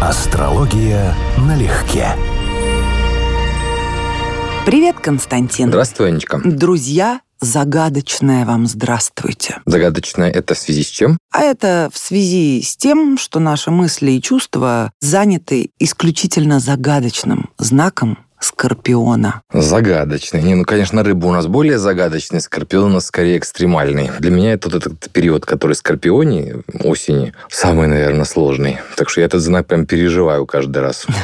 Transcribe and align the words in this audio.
Астрология 0.00 1.12
налегке. 1.38 2.14
Привет, 4.64 5.00
Константин. 5.00 5.70
Здравствуй, 5.70 6.10
Анечка. 6.10 6.40
Друзья, 6.44 7.20
загадочное 7.40 8.46
вам 8.46 8.68
здравствуйте. 8.68 9.60
Загадочное 9.66 10.30
это 10.30 10.54
в 10.54 10.58
связи 10.58 10.84
с 10.84 10.86
чем? 10.86 11.18
А 11.32 11.42
это 11.42 11.90
в 11.92 11.98
связи 11.98 12.62
с 12.62 12.76
тем, 12.76 13.18
что 13.18 13.40
наши 13.40 13.72
мысли 13.72 14.12
и 14.12 14.22
чувства 14.22 14.92
заняты 15.00 15.70
исключительно 15.80 16.60
загадочным 16.60 17.50
знаком 17.58 18.18
Скорпиона. 18.40 19.42
Загадочный. 19.52 20.42
Не, 20.42 20.54
ну, 20.54 20.64
конечно, 20.64 21.02
рыба 21.02 21.26
у 21.26 21.32
нас 21.32 21.46
более 21.46 21.78
загадочный, 21.78 22.40
скорпион 22.40 22.90
у 22.90 22.94
нас 22.94 23.06
скорее 23.06 23.38
экстремальный. 23.38 24.10
Для 24.18 24.30
меня 24.30 24.52
это 24.52 24.68
вот 24.68 24.84
этот 24.84 25.10
период, 25.10 25.44
который 25.44 25.72
скорпионе, 25.72 26.56
осени, 26.80 27.34
самый, 27.48 27.88
наверное, 27.88 28.24
сложный. 28.24 28.78
Так 28.96 29.08
что 29.10 29.20
я 29.20 29.26
этот 29.26 29.40
знак 29.40 29.66
прям 29.66 29.86
переживаю 29.86 30.46
каждый 30.46 30.82
раз. 30.82 31.06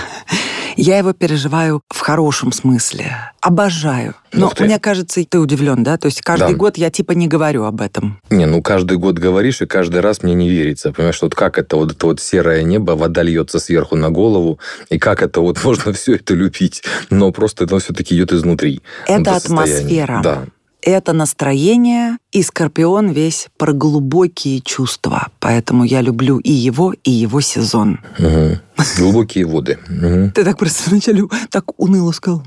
Я 0.77 0.98
его 0.98 1.12
переживаю 1.12 1.83
в 1.88 2.01
хорошем 2.01 2.52
смысле. 2.52 3.32
Обожаю. 3.41 4.15
Но 4.32 4.52
мне 4.59 4.78
кажется, 4.78 5.24
ты 5.24 5.38
удивлен, 5.38 5.82
да? 5.84 5.96
То 5.96 6.06
есть 6.06 6.20
каждый 6.20 6.52
да. 6.52 6.59
год 6.59 6.77
я 6.77 6.91
типа 6.91 7.12
не 7.12 7.28
говорю 7.28 7.65
об 7.65 7.80
этом. 7.80 8.20
Не, 8.30 8.46
ну 8.46 8.62
каждый 8.62 8.98
год 8.98 9.18
говоришь, 9.18 9.62
и 9.62 9.66
каждый 9.66 10.01
раз 10.01 10.23
мне 10.23 10.34
не 10.34 10.48
верится. 10.48 10.92
Понимаешь, 10.92 11.20
вот 11.23 11.34
как 11.34 11.59
это 11.59 11.77
вот 11.77 11.92
это 11.92 12.06
вот 12.06 12.20
серое 12.20 12.62
небо, 12.62 12.92
вода 12.92 13.23
льется 13.23 13.59
сверху 13.59 13.96
на 13.96 14.10
голову, 14.10 14.59
и 14.88 14.98
как 14.98 15.23
это 15.23 15.41
вот 15.41 15.59
можно 15.65 15.92
все 15.92 16.16
это 16.16 16.34
любить, 16.34 16.82
но 17.10 17.30
просто 17.32 17.65
это 17.65 17.79
все-таки 17.79 18.16
идет 18.16 18.32
изнутри. 18.32 18.80
Это 19.06 19.37
атмосфера. 19.37 20.20
Да 20.23 20.45
это 20.84 21.12
настроение, 21.12 22.18
и 22.34 22.43
Скорпион 22.43 23.11
весь 23.11 23.48
про 23.56 23.73
глубокие 23.73 24.61
чувства. 24.61 25.29
Поэтому 25.38 25.84
я 25.84 26.02
люблю 26.02 26.38
и 26.38 26.51
его, 26.51 26.93
и 27.05 27.10
его 27.10 27.41
сезон. 27.41 28.01
Угу. 28.19 28.59
Глубокие 28.98 29.47
воды. 29.47 29.79
Угу. 29.88 30.33
Ты 30.34 30.45
так 30.45 30.59
просто 30.59 30.91
вначале 30.91 31.23
так 31.49 31.80
уныло 31.80 32.10
сказал. 32.10 32.43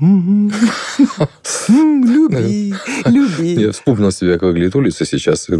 Люби, 1.68 2.74
люби. 3.06 3.54
Я 3.54 3.72
вспомнил 3.72 4.12
себя, 4.12 4.34
как 4.34 4.42
выглядит 4.42 4.76
улица 4.76 5.06
сейчас. 5.06 5.48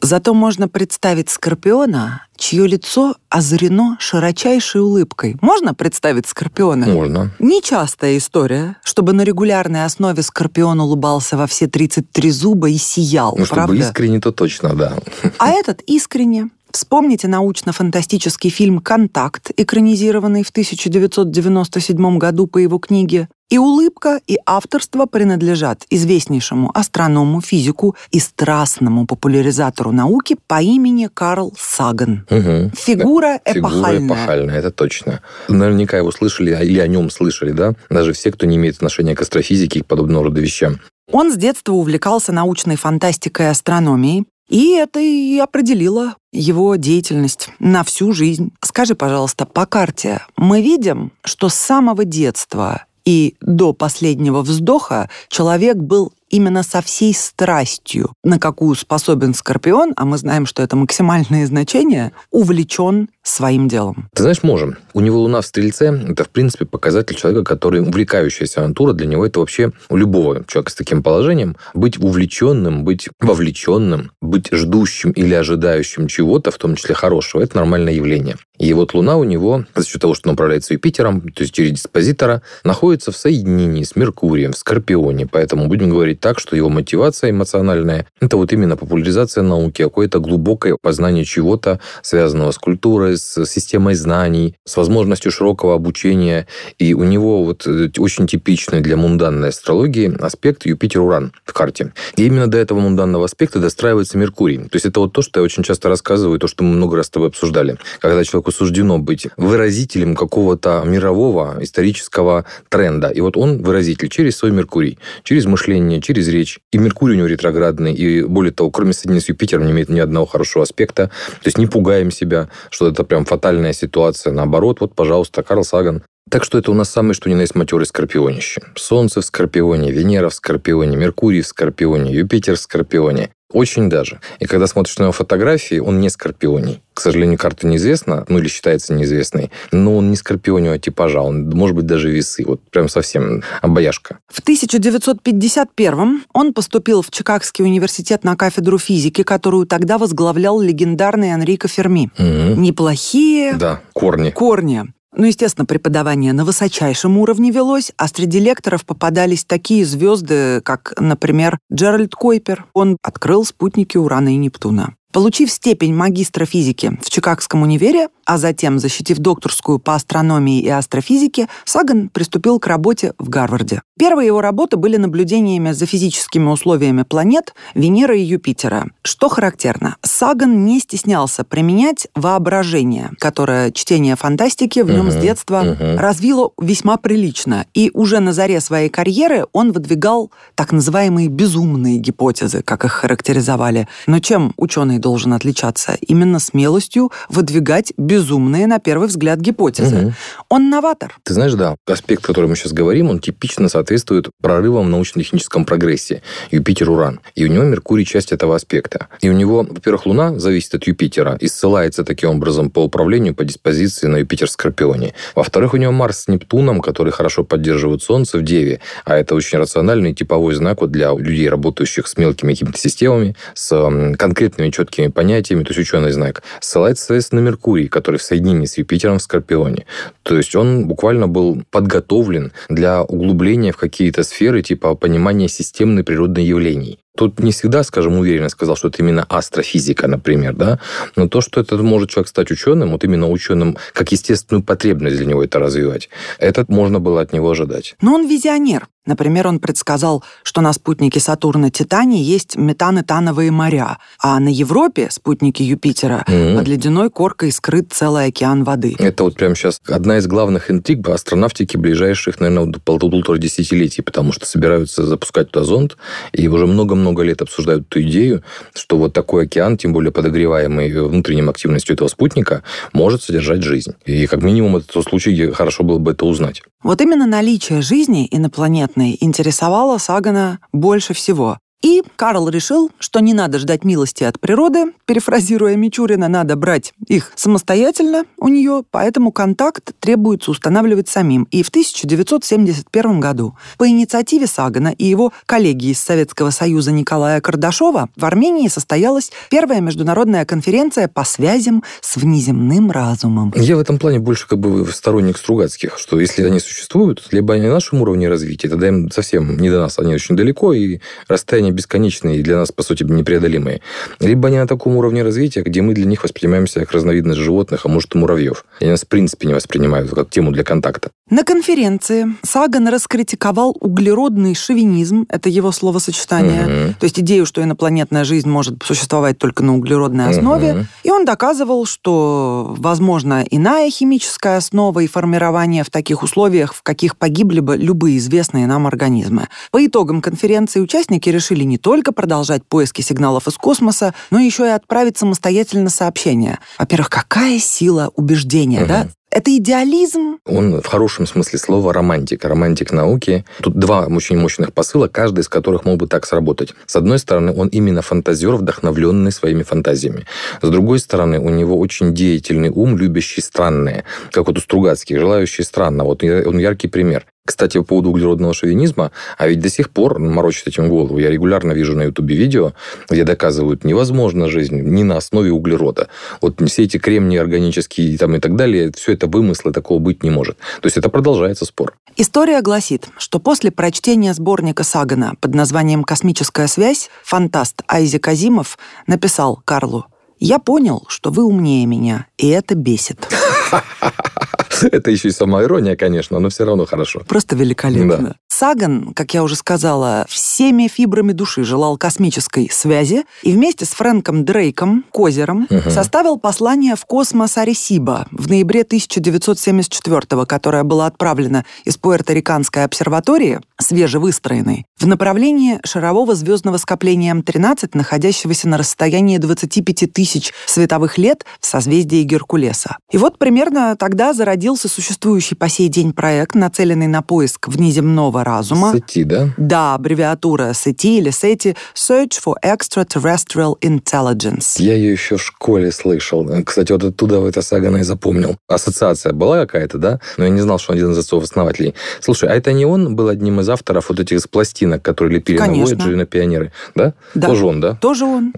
Зато 0.00 0.34
можно 0.34 0.68
представить 0.68 1.30
Скорпиона, 1.30 2.22
чье 2.36 2.66
лицо 2.66 3.16
озарено 3.28 3.96
широчайшей 3.98 4.80
улыбкой. 4.80 5.36
Можно 5.40 5.74
представить 5.74 6.26
Скорпиона? 6.26 6.86
Можно. 6.86 7.32
Нечастая 7.38 8.16
история, 8.16 8.76
чтобы 8.84 9.12
на 9.12 9.22
регулярной 9.22 9.84
основе 9.84 10.22
Скорпион 10.22 10.80
улыбался 10.80 11.36
во 11.36 11.46
все 11.46 11.66
33 11.66 12.06
зуба 12.30 12.68
и 12.68 12.76
сиял, 12.76 13.34
Ну, 13.38 13.46
правда? 13.46 13.74
чтобы 13.74 13.76
искренне, 13.78 14.20
то 14.20 14.32
точно, 14.32 14.74
да. 14.74 14.94
А 15.38 15.50
этот 15.50 15.82
искренне. 15.82 16.50
Вспомните 16.70 17.28
научно-фантастический 17.28 18.50
фильм 18.50 18.80
«Контакт», 18.80 19.50
экранизированный 19.56 20.44
в 20.44 20.50
1997 20.50 22.18
году 22.18 22.46
по 22.46 22.58
его 22.58 22.78
книге. 22.78 23.28
И 23.50 23.56
улыбка, 23.56 24.20
и 24.26 24.38
авторство 24.44 25.06
принадлежат 25.06 25.86
известнейшему 25.88 26.70
астроному, 26.74 27.40
физику 27.40 27.96
и 28.10 28.20
страстному 28.20 29.06
популяризатору 29.06 29.92
науки 29.92 30.36
по 30.46 30.60
имени 30.60 31.08
Карл 31.12 31.54
Саган. 31.58 32.26
Угу. 32.30 32.72
Фигура 32.76 33.40
эпохальная. 33.46 34.00
Фигура 34.00 34.06
эпохальная, 34.06 34.58
это 34.58 34.70
точно. 34.70 35.22
Наверняка 35.48 35.96
его 35.96 36.12
слышали 36.12 36.50
или 36.62 36.78
о 36.78 36.86
нем 36.86 37.08
слышали, 37.08 37.52
да? 37.52 37.72
Даже 37.88 38.12
все, 38.12 38.30
кто 38.30 38.44
не 38.44 38.56
имеет 38.56 38.76
отношения 38.76 39.16
к 39.16 39.22
астрофизике 39.22 39.78
и 39.78 39.82
к 39.82 39.86
подобного 39.86 40.24
рода 40.24 40.42
вещам. 40.42 40.80
Он 41.10 41.32
с 41.32 41.36
детства 41.36 41.72
увлекался 41.72 42.32
научной 42.32 42.76
фантастикой 42.76 43.46
и 43.46 43.48
астрономией, 43.50 44.26
и 44.48 44.72
это 44.72 45.00
и 45.00 45.38
определило 45.38 46.16
его 46.32 46.76
деятельность 46.76 47.50
на 47.58 47.82
всю 47.84 48.12
жизнь. 48.12 48.52
Скажи, 48.62 48.94
пожалуйста, 48.94 49.46
по 49.46 49.66
карте 49.66 50.22
мы 50.36 50.62
видим, 50.62 51.12
что 51.24 51.48
с 51.48 51.54
самого 51.54 52.04
детства 52.04 52.84
и 53.04 53.36
до 53.40 53.72
последнего 53.72 54.42
вздоха 54.42 55.08
человек 55.28 55.76
был 55.76 56.12
именно 56.28 56.62
со 56.62 56.82
всей 56.82 57.14
страстью, 57.14 58.12
на 58.22 58.38
какую 58.38 58.74
способен 58.74 59.32
Скорпион, 59.32 59.94
а 59.96 60.04
мы 60.04 60.18
знаем, 60.18 60.44
что 60.44 60.62
это 60.62 60.76
максимальное 60.76 61.46
значение, 61.46 62.12
увлечен 62.30 63.08
своим 63.28 63.68
делом. 63.68 64.08
Ты 64.14 64.22
знаешь, 64.22 64.42
можем. 64.42 64.76
У 64.94 65.00
него 65.00 65.20
Луна 65.20 65.40
в 65.40 65.46
Стрельце– 65.46 65.86
это, 66.08 66.24
в 66.24 66.30
принципе, 66.30 66.64
показатель 66.64 67.14
человека, 67.14 67.44
который 67.44 67.80
увлекающаяся 67.80 68.66
натура. 68.66 68.92
Для 68.92 69.06
него 69.06 69.26
это 69.26 69.40
вообще 69.40 69.72
у 69.88 69.96
любого 69.96 70.44
человека 70.46 70.70
с 70.70 70.74
таким 70.74 71.02
положением 71.02 71.56
быть 71.74 71.98
увлеченным, 71.98 72.84
быть 72.84 73.08
вовлеченным, 73.20 74.12
быть 74.20 74.48
ждущим 74.52 75.10
или 75.10 75.34
ожидающим 75.34 76.08
чего-то, 76.08 76.50
в 76.50 76.58
том 76.58 76.74
числе 76.76 76.94
хорошего, 76.94 77.42
это 77.42 77.56
нормальное 77.56 77.92
явление. 77.92 78.36
И 78.58 78.72
вот 78.72 78.92
Луна 78.92 79.16
у 79.16 79.24
него, 79.24 79.64
за 79.74 79.86
счет 79.86 80.02
того, 80.02 80.14
что 80.14 80.28
он 80.28 80.34
управляется 80.34 80.74
Юпитером, 80.74 81.20
то 81.20 81.42
есть 81.42 81.54
через 81.54 81.72
диспозитора, 81.72 82.42
находится 82.64 83.12
в 83.12 83.16
соединении 83.16 83.84
с 83.84 83.94
Меркурием, 83.94 84.52
в 84.52 84.58
Скорпионе. 84.58 85.28
Поэтому 85.30 85.68
будем 85.68 85.90
говорить 85.90 86.18
так, 86.18 86.40
что 86.40 86.56
его 86.56 86.68
мотивация 86.68 87.30
эмоциональная– 87.30 88.06
это 88.20 88.36
вот 88.36 88.52
именно 88.52 88.76
популяризация 88.76 89.42
науки, 89.42 89.84
какое-то 89.84 90.18
глубокое 90.18 90.76
познание 90.80 91.24
чего-то, 91.24 91.78
связанного 92.02 92.50
с 92.50 92.58
культурой, 92.58 93.16
с 93.18 93.46
системой 93.46 93.94
знаний, 93.94 94.54
с 94.64 94.76
возможностью 94.76 95.30
широкого 95.30 95.74
обучения. 95.74 96.46
И 96.78 96.94
у 96.94 97.04
него 97.04 97.44
вот 97.44 97.66
э, 97.66 97.90
очень 97.98 98.26
типичный 98.26 98.80
для 98.80 98.96
мунданной 98.96 99.48
астрологии 99.48 100.16
аспект 100.20 100.66
Юпитер-Уран 100.66 101.32
в 101.44 101.52
карте. 101.52 101.92
И 102.16 102.26
именно 102.26 102.46
до 102.46 102.58
этого 102.58 102.80
мунданного 102.80 103.24
аспекта 103.24 103.58
достраивается 103.58 104.18
Меркурий. 104.18 104.58
То 104.58 104.74
есть 104.74 104.86
это 104.86 105.00
вот 105.00 105.12
то, 105.12 105.22
что 105.22 105.40
я 105.40 105.44
очень 105.44 105.62
часто 105.62 105.88
рассказываю, 105.88 106.38
то, 106.38 106.46
что 106.46 106.64
мы 106.64 106.74
много 106.74 106.96
раз 106.96 107.06
с 107.06 107.10
тобой 107.10 107.28
обсуждали. 107.28 107.76
Когда 108.00 108.24
человеку 108.24 108.52
суждено 108.52 108.98
быть 108.98 109.28
выразителем 109.36 110.14
какого-то 110.14 110.82
мирового 110.86 111.56
исторического 111.60 112.44
тренда. 112.68 113.08
И 113.08 113.20
вот 113.20 113.36
он 113.36 113.62
выразитель 113.62 114.08
через 114.08 114.36
свой 114.36 114.52
Меркурий, 114.52 114.98
через 115.22 115.46
мышление, 115.46 116.00
через 116.00 116.28
речь. 116.28 116.60
И 116.72 116.78
Меркурий 116.78 117.14
у 117.14 117.18
него 117.18 117.26
ретроградный. 117.26 117.94
И 117.94 118.22
более 118.22 118.52
того, 118.52 118.70
кроме 118.70 118.92
соединения 118.92 119.22
с 119.22 119.28
Юпитером, 119.28 119.66
не 119.66 119.72
имеет 119.72 119.88
ни 119.88 120.00
одного 120.00 120.26
хорошего 120.26 120.64
аспекта. 120.64 121.06
То 121.06 121.46
есть 121.46 121.58
не 121.58 121.66
пугаем 121.66 122.10
себя, 122.10 122.48
что 122.70 122.88
это 122.88 123.04
прям 123.08 123.24
фатальная 123.24 123.72
ситуация. 123.72 124.32
Наоборот, 124.32 124.80
вот, 124.80 124.94
пожалуйста, 124.94 125.42
Карл 125.42 125.64
Саган 125.64 126.02
так 126.30 126.44
что 126.44 126.58
это 126.58 126.70
у 126.70 126.74
нас 126.74 126.90
самый 126.90 127.14
что 127.14 127.30
ни 127.30 127.34
на 127.34 127.40
есть 127.40 127.54
матерый 127.54 127.86
скорпионище. 127.86 128.60
Солнце 128.76 129.20
в 129.20 129.24
Скорпионе, 129.24 129.90
Венера 129.90 130.28
в 130.28 130.34
Скорпионе, 130.34 130.96
Меркурий 130.96 131.40
в 131.40 131.46
Скорпионе, 131.46 132.12
Юпитер 132.12 132.56
в 132.56 132.60
Скорпионе. 132.60 133.30
Очень 133.52 133.88
даже. 133.88 134.20
И 134.40 134.44
когда 134.46 134.66
смотришь 134.66 134.98
на 134.98 135.04
его 135.04 135.12
фотографии, 135.12 135.78
он 135.78 136.00
не 136.00 136.10
скорпионий. 136.10 136.82
К 136.92 137.00
сожалению, 137.00 137.38
карта 137.38 137.66
неизвестна, 137.66 138.26
ну 138.28 138.38
или 138.38 138.48
считается 138.48 138.92
неизвестной, 138.92 139.50
но 139.72 139.96
он 139.96 140.10
не 140.10 140.16
скорпиониего 140.16 140.78
типажа, 140.78 141.20
он 141.22 141.48
может 141.50 141.74
быть 141.76 141.86
даже 141.86 142.10
весы. 142.10 142.44
Вот 142.44 142.60
прям 142.70 142.88
совсем 142.88 143.42
обаяшка. 143.62 144.18
В 144.28 144.40
1951 144.40 146.24
он 146.34 146.52
поступил 146.52 147.02
в 147.02 147.10
Чикагский 147.10 147.64
университет 147.64 148.24
на 148.24 148.36
кафедру 148.36 148.78
физики, 148.78 149.22
которую 149.22 149.66
тогда 149.66 149.96
возглавлял 149.96 150.60
легендарный 150.60 151.28
Энрико 151.28 151.68
Ферми. 151.68 152.10
Угу. 152.18 152.60
Неплохие 152.60 153.54
Да, 153.54 153.80
корни. 153.94 154.30
корни. 154.30 154.92
Ну, 155.16 155.24
естественно, 155.24 155.64
преподавание 155.64 156.32
на 156.32 156.44
высочайшем 156.44 157.16
уровне 157.18 157.50
велось, 157.50 157.92
а 157.96 158.08
среди 158.08 158.40
лекторов 158.40 158.84
попадались 158.84 159.44
такие 159.44 159.84
звезды, 159.84 160.60
как, 160.62 160.92
например, 160.98 161.58
Джеральд 161.72 162.14
Койпер. 162.14 162.66
Он 162.74 162.98
открыл 163.02 163.44
спутники 163.44 163.96
Урана 163.96 164.34
и 164.34 164.36
Нептуна. 164.36 164.94
Получив 165.10 165.50
степень 165.50 165.94
магистра 165.94 166.44
физики 166.44 166.98
в 167.02 167.08
Чикагском 167.08 167.62
универе, 167.62 168.08
а 168.26 168.36
затем 168.36 168.78
защитив 168.78 169.18
докторскую 169.18 169.78
по 169.78 169.94
астрономии 169.94 170.60
и 170.60 170.68
астрофизике, 170.68 171.48
Саган 171.64 172.10
приступил 172.10 172.58
к 172.58 172.66
работе 172.66 173.14
в 173.18 173.30
Гарварде. 173.30 173.80
Первые 173.98 174.26
его 174.26 174.42
работы 174.42 174.76
были 174.76 174.98
наблюдениями 174.98 175.72
за 175.72 175.86
физическими 175.86 176.50
условиями 176.50 177.04
планет 177.04 177.54
Венеры 177.74 178.20
и 178.20 178.22
Юпитера. 178.22 178.90
Что 179.02 179.30
характерно, 179.30 179.96
Саган 180.02 180.66
не 180.66 180.78
стеснялся 180.78 181.42
применять 181.42 182.06
воображение, 182.14 183.10
которое 183.18 183.72
чтение 183.72 184.14
фантастики 184.14 184.80
в 184.80 184.90
нем 184.90 185.06
Мгм, 185.06 185.12
с 185.12 185.16
детства 185.16 185.62
мгм. 185.62 185.98
развило 185.98 186.50
весьма 186.60 186.98
прилично. 186.98 187.64
И 187.72 187.90
уже 187.94 188.20
на 188.20 188.34
заре 188.34 188.60
своей 188.60 188.90
карьеры 188.90 189.46
он 189.52 189.72
выдвигал 189.72 190.30
так 190.54 190.70
называемые 190.70 191.28
безумные 191.28 191.96
гипотезы, 191.96 192.62
как 192.62 192.84
их 192.84 192.92
характеризовали. 192.92 193.88
Но 194.06 194.18
чем 194.20 194.52
ученый 194.98 195.08
должен 195.08 195.32
отличаться? 195.32 195.96
Именно 196.00 196.40
смелостью 196.40 197.10
выдвигать 197.28 197.92
безумные, 197.96 198.66
на 198.66 198.78
первый 198.78 199.08
взгляд, 199.08 199.40
гипотезы. 199.40 199.96
Мгм. 199.96 200.14
Он 200.48 200.70
новатор. 200.70 201.16
Ты 201.24 201.34
знаешь, 201.34 201.54
да, 201.54 201.76
аспект, 201.86 202.24
о 202.24 202.26
котором 202.26 202.50
мы 202.50 202.56
сейчас 202.56 202.72
говорим, 202.72 203.10
он 203.10 203.20
типично 203.20 203.68
соответствует 203.68 204.28
прорывам 204.42 204.86
в 204.86 204.90
научно-техническом 204.90 205.64
прогрессе. 205.64 206.22
Юпитер-Уран. 206.52 207.20
И 207.36 207.44
у 207.44 207.48
него 207.48 207.64
Меркурий 207.64 208.04
часть 208.04 208.32
этого 208.32 208.54
аспекта. 208.54 209.06
И 209.22 209.30
у 209.30 209.32
него, 209.32 209.66
во-первых, 209.68 210.06
Луна 210.06 210.38
зависит 210.38 210.74
от 210.74 210.86
Юпитера 210.86 211.36
и 211.40 211.48
ссылается 211.48 212.04
таким 212.04 212.30
образом 212.30 212.70
по 212.70 212.84
управлению, 212.84 213.34
по 213.34 213.44
диспозиции 213.44 214.08
на 214.08 214.18
Юпитер-Скорпионе. 214.18 215.12
Во-вторых, 215.34 215.74
у 215.74 215.76
него 215.76 215.92
Марс 215.92 216.18
с 216.18 216.28
Нептуном, 216.28 216.80
которые 216.80 217.12
хорошо 217.12 217.44
поддерживают 217.44 218.02
Солнце 218.02 218.38
в 218.38 218.42
Деве, 218.42 218.80
а 219.04 219.16
это 219.16 219.34
очень 219.34 219.58
рациональный 219.58 220.14
типовой 220.14 220.54
знак 220.54 220.80
вот 220.80 220.90
для 220.90 221.12
людей, 221.12 221.48
работающих 221.48 222.06
с 222.06 222.16
мелкими 222.16 222.52
какими-то 222.52 222.78
системами, 222.78 223.34
с 223.54 223.68
конкретными 224.16 224.70
четкими 224.70 224.87
четкими 224.88 225.08
понятиями, 225.08 225.62
то 225.62 225.70
есть 225.70 225.80
ученый 225.80 226.12
знак, 226.12 226.42
ссылается, 226.60 227.04
соответственно, 227.04 227.42
на 227.42 227.46
Меркурий, 227.46 227.88
который 227.88 228.16
в 228.16 228.22
соединении 228.22 228.66
с 228.66 228.78
Юпитером 228.78 229.18
в 229.18 229.22
Скорпионе. 229.22 229.86
То 230.22 230.36
есть 230.36 230.54
он 230.56 230.86
буквально 230.86 231.28
был 231.28 231.62
подготовлен 231.70 232.52
для 232.68 233.02
углубления 233.02 233.72
в 233.72 233.76
какие-то 233.76 234.22
сферы, 234.22 234.62
типа 234.62 234.94
понимания 234.94 235.48
системных 235.48 236.04
природных 236.04 236.44
явлений. 236.44 236.98
Тут 237.18 237.40
не 237.40 237.50
всегда, 237.50 237.82
скажем, 237.82 238.16
уверенно 238.16 238.48
сказал, 238.48 238.76
что 238.76 238.86
это 238.86 239.02
именно 239.02 239.26
астрофизика, 239.28 240.06
например, 240.06 240.54
да, 240.54 240.78
но 241.16 241.26
то, 241.28 241.40
что 241.40 241.60
это 241.60 241.76
может 241.78 242.10
человек 242.10 242.28
стать 242.28 242.52
ученым, 242.52 242.92
вот 242.92 243.02
именно 243.02 243.28
ученым, 243.28 243.76
как 243.92 244.12
естественную 244.12 244.62
потребность 244.62 245.16
для 245.16 245.26
него 245.26 245.42
это 245.42 245.58
развивать, 245.58 246.10
это 246.38 246.64
можно 246.68 247.00
было 247.00 247.20
от 247.20 247.32
него 247.32 247.50
ожидать. 247.50 247.96
Но 248.00 248.14
он 248.14 248.28
визионер. 248.28 248.86
Например, 249.08 249.46
он 249.46 249.58
предсказал, 249.58 250.22
что 250.42 250.60
на 250.60 250.70
спутнике 250.74 251.18
Сатурна 251.18 251.70
Титане 251.70 252.22
есть 252.22 252.56
метан-этановые 252.56 253.50
моря, 253.50 253.96
а 254.22 254.38
на 254.38 254.50
Европе, 254.50 255.08
спутнике 255.10 255.64
Юпитера, 255.64 256.26
mm-hmm. 256.28 256.58
под 256.58 256.68
ледяной 256.68 257.08
коркой 257.08 257.50
скрыт 257.50 257.90
целый 257.90 258.26
океан 258.26 258.64
воды. 258.64 258.94
Это 258.98 259.24
вот 259.24 259.34
прямо 259.36 259.54
сейчас 259.54 259.80
одна 259.88 260.18
из 260.18 260.26
главных 260.26 260.70
интриг 260.70 261.08
астронавтики 261.08 261.78
ближайших, 261.78 262.38
наверное, 262.38 262.74
полутора 262.84 263.38
десятилетий, 263.38 264.02
потому 264.02 264.32
что 264.32 264.44
собираются 264.44 265.06
запускать 265.06 265.50
туда 265.50 265.64
зонд, 265.64 265.96
и 266.32 266.46
уже 266.46 266.66
много-много 266.66 267.07
лет 267.16 267.42
обсуждают 267.42 267.86
эту 267.88 268.02
идею, 268.02 268.42
что 268.74 268.96
вот 268.96 269.12
такой 269.12 269.44
океан, 269.44 269.76
тем 269.76 269.92
более 269.92 270.12
подогреваемый 270.12 270.92
внутренним 270.92 271.50
активностью 271.50 271.94
этого 271.94 272.08
спутника, 272.08 272.62
может 272.92 273.22
содержать 273.22 273.62
жизнь. 273.62 273.92
И 274.04 274.26
как 274.26 274.42
минимум 274.42 274.76
это 274.76 274.86
тот 274.88 275.04
случай, 275.04 275.32
где 275.32 275.52
хорошо 275.52 275.84
было 275.84 275.98
бы 275.98 276.12
это 276.12 276.26
узнать. 276.26 276.62
Вот 276.82 277.00
именно 277.00 277.26
наличие 277.26 277.82
жизни 277.82 278.28
инопланетной 278.30 279.16
интересовало 279.20 279.98
Сагана 279.98 280.60
больше 280.72 281.14
всего. 281.14 281.58
И 281.80 282.02
Карл 282.16 282.48
решил, 282.48 282.90
что 282.98 283.20
не 283.20 283.34
надо 283.34 283.60
ждать 283.60 283.84
милости 283.84 284.24
от 284.24 284.40
природы, 284.40 284.92
перефразируя 285.06 285.76
Мичурина, 285.76 286.26
надо 286.26 286.56
брать 286.56 286.92
их 287.06 287.32
самостоятельно 287.36 288.24
у 288.36 288.48
нее, 288.48 288.82
поэтому 288.90 289.30
контакт 289.30 289.92
требуется 290.00 290.50
устанавливать 290.50 291.08
самим. 291.08 291.44
И 291.52 291.62
в 291.62 291.68
1971 291.68 293.20
году 293.20 293.56
по 293.76 293.86
инициативе 293.88 294.48
Сагана 294.48 294.88
и 294.88 295.04
его 295.04 295.32
коллеги 295.46 295.92
из 295.92 296.00
Советского 296.00 296.50
Союза 296.50 296.90
Николая 296.90 297.40
Кардашова 297.40 298.08
в 298.16 298.24
Армении 298.24 298.66
состоялась 298.66 299.30
первая 299.48 299.80
международная 299.80 300.44
конференция 300.44 301.06
по 301.06 301.22
связям 301.22 301.84
с 302.00 302.16
внеземным 302.16 302.90
разумом. 302.90 303.54
Я 303.56 303.76
в 303.76 303.80
этом 303.80 304.00
плане 304.00 304.18
больше 304.18 304.48
как 304.48 304.58
бы 304.58 304.84
сторонник 304.92 305.38
Стругацких, 305.38 305.96
что 305.96 306.18
если 306.18 306.42
они 306.42 306.58
существуют, 306.58 307.28
либо 307.30 307.54
они 307.54 307.66
на 307.68 307.74
нашем 307.74 308.02
уровне 308.02 308.28
развития, 308.28 308.68
тогда 308.68 308.88
им 308.88 309.12
совсем 309.12 309.56
не 309.58 309.70
до 309.70 309.78
нас, 309.78 310.00
они 310.00 310.12
очень 310.12 310.34
далеко, 310.34 310.72
и 310.72 310.98
расстояние 311.28 311.67
они 311.68 311.76
бесконечные 311.76 312.38
и 312.38 312.42
для 312.42 312.56
нас, 312.56 312.72
по 312.72 312.82
сути, 312.82 313.04
непреодолимые. 313.04 313.80
Либо 314.20 314.48
они 314.48 314.58
на 314.58 314.66
таком 314.66 314.96
уровне 314.96 315.22
развития, 315.22 315.62
где 315.62 315.82
мы 315.82 315.94
для 315.94 316.06
них 316.06 316.24
воспринимаемся 316.24 316.80
как 316.80 316.92
разновидность 316.92 317.40
животных, 317.40 317.82
а 317.84 317.88
может 317.88 318.14
и 318.14 318.18
муравьев. 318.18 318.64
Они 318.80 318.90
нас 318.90 319.02
в 319.02 319.08
принципе 319.08 319.46
не 319.46 319.54
воспринимают 319.54 320.10
как 320.10 320.30
тему 320.30 320.50
для 320.50 320.64
контакта. 320.64 321.10
На 321.30 321.44
конференции 321.44 322.26
Саган 322.42 322.88
раскритиковал 322.88 323.76
углеродный 323.80 324.54
шовинизм, 324.54 325.26
это 325.28 325.50
его 325.50 325.72
словосочетание, 325.72 326.62
угу. 326.62 326.94
то 326.98 327.04
есть 327.04 327.20
идею, 327.20 327.44
что 327.44 327.62
инопланетная 327.62 328.24
жизнь 328.24 328.48
может 328.48 328.82
существовать 328.82 329.36
только 329.36 329.62
на 329.62 329.76
углеродной 329.76 330.30
основе, 330.30 330.72
угу. 330.72 330.86
и 331.04 331.10
он 331.10 331.26
доказывал, 331.26 331.84
что 331.84 332.74
возможно 332.78 333.44
иная 333.50 333.90
химическая 333.90 334.56
основа 334.56 335.00
и 335.00 335.06
формирование 335.06 335.84
в 335.84 335.90
таких 335.90 336.22
условиях, 336.22 336.72
в 336.72 336.82
каких 336.82 337.16
погибли 337.18 337.60
бы 337.60 337.76
любые 337.76 338.16
известные 338.16 338.66
нам 338.66 338.86
организмы. 338.86 339.48
По 339.70 339.84
итогам 339.84 340.22
конференции 340.22 340.80
участники 340.80 341.28
решили 341.28 341.57
не 341.64 341.78
только 341.78 342.12
продолжать 342.12 342.62
поиски 342.64 343.02
сигналов 343.02 343.46
из 343.48 343.54
космоса, 343.54 344.14
но 344.30 344.38
еще 344.38 344.64
и 344.66 344.70
отправить 344.70 345.18
самостоятельно 345.18 345.90
сообщения. 345.90 346.58
Во-первых, 346.78 347.10
какая 347.10 347.58
сила 347.58 348.10
убеждения, 348.14 348.80
угу. 348.80 348.88
да? 348.88 349.08
Это 349.30 349.54
идеализм? 349.54 350.38
Он 350.46 350.80
в 350.80 350.86
хорошем 350.86 351.26
смысле 351.26 351.58
слова 351.58 351.92
романтик. 351.92 352.44
Романтик 352.44 352.92
науки. 352.92 353.44
Тут 353.60 353.78
два 353.78 354.06
очень 354.06 354.38
мощных 354.38 354.72
посыла, 354.72 355.06
каждый 355.06 355.40
из 355.40 355.48
которых 355.48 355.84
мог 355.84 355.98
бы 355.98 356.06
так 356.06 356.24
сработать. 356.24 356.74
С 356.86 356.96
одной 356.96 357.18
стороны, 357.18 357.52
он 357.54 357.68
именно 357.68 358.00
фантазер, 358.00 358.56
вдохновленный 358.56 359.30
своими 359.30 359.62
фантазиями. 359.62 360.24
С 360.62 360.68
другой 360.68 360.98
стороны, 360.98 361.38
у 361.40 361.50
него 361.50 361.78
очень 361.78 362.14
деятельный 362.14 362.70
ум, 362.70 362.96
любящий 362.96 363.42
странное. 363.42 364.04
Как 364.32 364.46
вот 364.46 364.56
у 364.56 364.60
Стругацких, 364.60 365.18
желающий 365.18 365.62
странно. 365.62 366.04
Вот 366.04 366.22
он 366.24 366.58
яркий 366.58 366.88
пример. 366.88 367.26
Кстати, 367.48 367.78
по 367.78 367.84
поводу 367.84 368.10
углеродного 368.10 368.52
шовинизма, 368.52 369.10
а 369.38 369.48
ведь 369.48 369.60
до 369.60 369.70
сих 369.70 369.88
пор 369.88 370.18
морочит 370.18 370.68
этим 370.68 370.90
голову. 370.90 371.18
Я 371.18 371.30
регулярно 371.30 371.72
вижу 371.72 371.96
на 371.96 372.02
Ютубе 372.02 372.36
видео, 372.36 372.74
где 373.08 373.24
доказывают, 373.24 373.84
невозможно 373.84 374.48
жизнь 374.48 374.78
не 374.82 375.02
на 375.02 375.16
основе 375.16 375.50
углерода. 375.50 376.08
Вот 376.42 376.60
все 376.68 376.82
эти 376.82 376.98
кремнии 376.98 377.38
органические 377.38 378.18
там, 378.18 378.36
и 378.36 378.38
так 378.38 378.54
далее, 378.54 378.92
все 378.94 379.14
это 379.14 379.28
вымыслы, 379.28 379.72
такого 379.72 379.98
быть 379.98 380.22
не 380.22 380.28
может. 380.28 380.58
То 380.58 380.86
есть 380.88 380.98
это 380.98 381.08
продолжается 381.08 381.64
спор. 381.64 381.94
История 382.16 382.60
гласит, 382.60 383.08
что 383.16 383.38
после 383.38 383.70
прочтения 383.70 384.34
сборника 384.34 384.84
Сагана 384.84 385.32
под 385.40 385.54
названием 385.54 386.04
«Космическая 386.04 386.68
связь» 386.68 387.08
фантаст 387.24 387.80
Айзек 387.88 388.28
Азимов 388.28 388.76
написал 389.06 389.62
Карлу 389.64 390.04
«Я 390.38 390.58
понял, 390.58 391.06
что 391.08 391.30
вы 391.30 391.44
умнее 391.44 391.86
меня, 391.86 392.26
и 392.36 392.48
это 392.48 392.74
бесит». 392.74 393.26
Это 394.82 395.10
еще 395.10 395.28
и 395.28 395.32
самоирония, 395.32 395.96
конечно, 395.96 396.38
но 396.38 396.48
все 396.48 396.64
равно 396.64 396.86
хорошо. 396.86 397.22
Просто 397.26 397.56
великолепно. 397.56 398.36
Саган, 398.58 399.12
как 399.14 399.34
я 399.34 399.44
уже 399.44 399.54
сказала, 399.54 400.26
всеми 400.28 400.88
фибрами 400.88 401.30
души 401.30 401.62
желал 401.62 401.96
космической 401.96 402.68
связи 402.72 403.22
и 403.44 403.52
вместе 403.52 403.84
с 403.84 403.90
Фрэнком 403.90 404.44
Дрейком, 404.44 405.04
Козером, 405.12 405.68
угу. 405.70 405.88
составил 405.88 406.38
послание 406.38 406.96
в 406.96 407.06
космос 407.06 407.56
Аресиба 407.56 408.26
в 408.32 408.48
ноябре 408.48 408.82
1974 408.82 410.44
которое 410.44 410.82
было 410.82 411.06
отправлено 411.06 411.64
из 411.84 411.96
Пуэрто-Риканской 411.98 412.82
обсерватории, 412.82 413.60
свежевыстроенной, 413.80 414.86
в 414.98 415.06
направлении 415.06 415.78
шарового 415.84 416.34
звездного 416.34 416.78
скопления 416.78 417.30
М-13, 417.30 417.90
находящегося 417.94 418.66
на 418.66 418.76
расстоянии 418.76 419.38
25 419.38 420.12
тысяч 420.12 420.52
световых 420.66 421.16
лет 421.16 421.44
в 421.60 421.66
созвездии 421.66 422.24
Геркулеса. 422.24 422.96
И 423.12 423.18
вот 423.18 423.38
примерно 423.38 423.94
тогда 423.96 424.32
зародился 424.32 424.88
существующий 424.88 425.54
по 425.54 425.68
сей 425.68 425.88
день 425.88 426.12
проект, 426.12 426.56
нацеленный 426.56 427.06
на 427.06 427.22
поиск 427.22 427.68
внеземного 427.68 428.47
разума. 428.48 428.94
SETI, 428.94 429.24
да? 429.24 429.48
Да, 429.56 429.94
аббревиатура 429.94 430.70
SETI 430.70 431.18
или 431.18 431.30
SETI 431.30 431.76
Search 431.94 432.40
for 432.44 432.54
Extraterrestrial 432.64 433.74
Intelligence. 433.80 434.82
Я 434.82 434.94
ее 434.94 435.12
еще 435.12 435.36
в 435.36 435.42
школе 435.42 435.92
слышал. 435.92 436.46
Кстати, 436.64 436.92
вот 436.92 437.04
оттуда 437.04 437.40
в 437.40 437.46
это 437.46 437.62
Сагана 437.62 437.98
и 437.98 438.02
запомнил. 438.02 438.56
Ассоциация 438.68 439.32
была 439.32 439.60
какая-то, 439.60 439.98
да? 439.98 440.20
Но 440.36 440.44
я 440.44 440.50
не 440.50 440.60
знал, 440.60 440.78
что 440.78 440.92
он 440.92 440.98
один 440.98 441.12
из 441.12 441.18
отцов-основателей. 441.18 441.94
Слушай, 442.20 442.48
а 442.48 442.54
это 442.54 442.72
не 442.72 442.86
он 442.86 443.16
был 443.16 443.28
одним 443.28 443.60
из 443.60 443.68
авторов 443.68 444.08
вот 444.08 444.20
этих 444.20 444.48
пластинок, 444.48 445.02
которые 445.02 445.36
лепили 445.36 445.58
конечно. 445.58 445.96
на 445.96 446.02
Voyager 446.02 446.12
и 446.12 446.16
на 446.16 446.26
Пионеры? 446.26 446.72
Да? 446.94 447.14
да? 447.34 447.48
Тоже 447.48 447.66
он, 447.66 447.80
да? 447.80 447.94
Тоже 447.94 448.24
он. 448.24 448.52